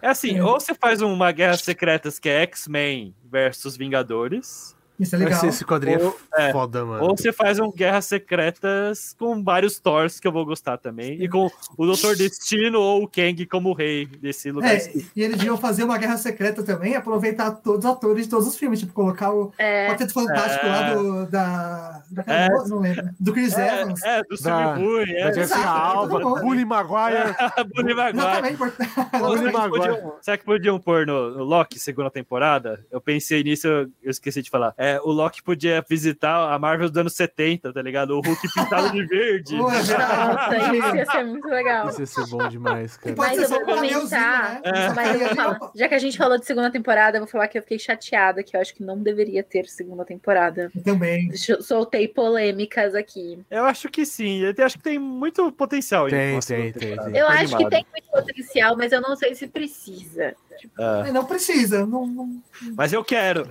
[0.00, 0.44] É assim, É.
[0.44, 5.38] ou você faz uma Guerra Secretas que é X-Men versus Vingadores, Isso é legal.
[5.38, 6.52] Esse, esse quadrinho Ou- é é.
[6.52, 7.02] foda, mano.
[7.04, 11.28] ou você faz um Guerras Secretas com vários Thors que eu vou gostar também, e
[11.28, 14.74] com o Doutor Destino ou o Kang como rei desse lugar.
[14.74, 18.46] É, e eles deviam fazer uma guerra secreta também, aproveitar todos os atores de todos
[18.46, 20.68] os filmes, tipo, colocar o É, Quarteto Fantástico É.
[20.68, 21.26] lá do.
[21.26, 22.02] Da.
[22.10, 22.48] da É.
[22.68, 23.08] Não lembro.
[23.18, 24.02] Do Chris Evans.
[24.02, 25.32] É, é, do Da- Steve Boone, Da é.
[25.34, 26.40] Jessica Alba.
[26.40, 27.34] Bully Maguire.
[27.74, 28.18] Bully Maguire.
[28.18, 28.90] Exatamente, importante.
[28.94, 29.70] Pô, será, que Maguire.
[29.88, 32.84] podiam, será que podiam pôr no, no Loki, segunda temporada?
[32.90, 34.74] Eu pensei nisso, eu, eu esqueci de falar.
[34.76, 38.10] é, o Loki podia visitar a Marvel dos anos 70, tá ligado?
[38.16, 39.54] O Hulk pintado de verde.
[39.54, 39.58] É.
[39.58, 41.88] Nossa, isso ia ser muito legal.
[41.88, 43.14] Isso ia ser bom demais, cara.
[43.16, 44.54] Mas eu vou comentar.
[44.54, 44.60] né?
[44.64, 44.92] É.
[44.94, 47.48] Mas eu vou falar, já que a gente falou de segunda temporada, eu vou falar
[47.48, 50.70] que eu fiquei chateada, que eu acho que não deveria ter segunda temporada.
[50.74, 51.30] Eu Também.
[51.60, 53.38] Soltei polêmicas aqui.
[53.50, 54.40] Eu acho que sim.
[54.40, 56.08] Eu acho que tem muito potencial.
[56.08, 57.16] em Tem, tem, tem, tem.
[57.16, 60.34] Eu Tô acho que tem muito potencial, mas eu não sei se precisa.
[60.78, 61.12] É.
[61.12, 61.86] Não precisa.
[61.86, 62.42] Não, não,
[62.76, 63.44] Mas eu quero.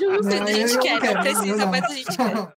[0.00, 0.24] Justo.
[0.24, 2.52] não, a gente quer, não quero, precisa, eu mas a gente quer.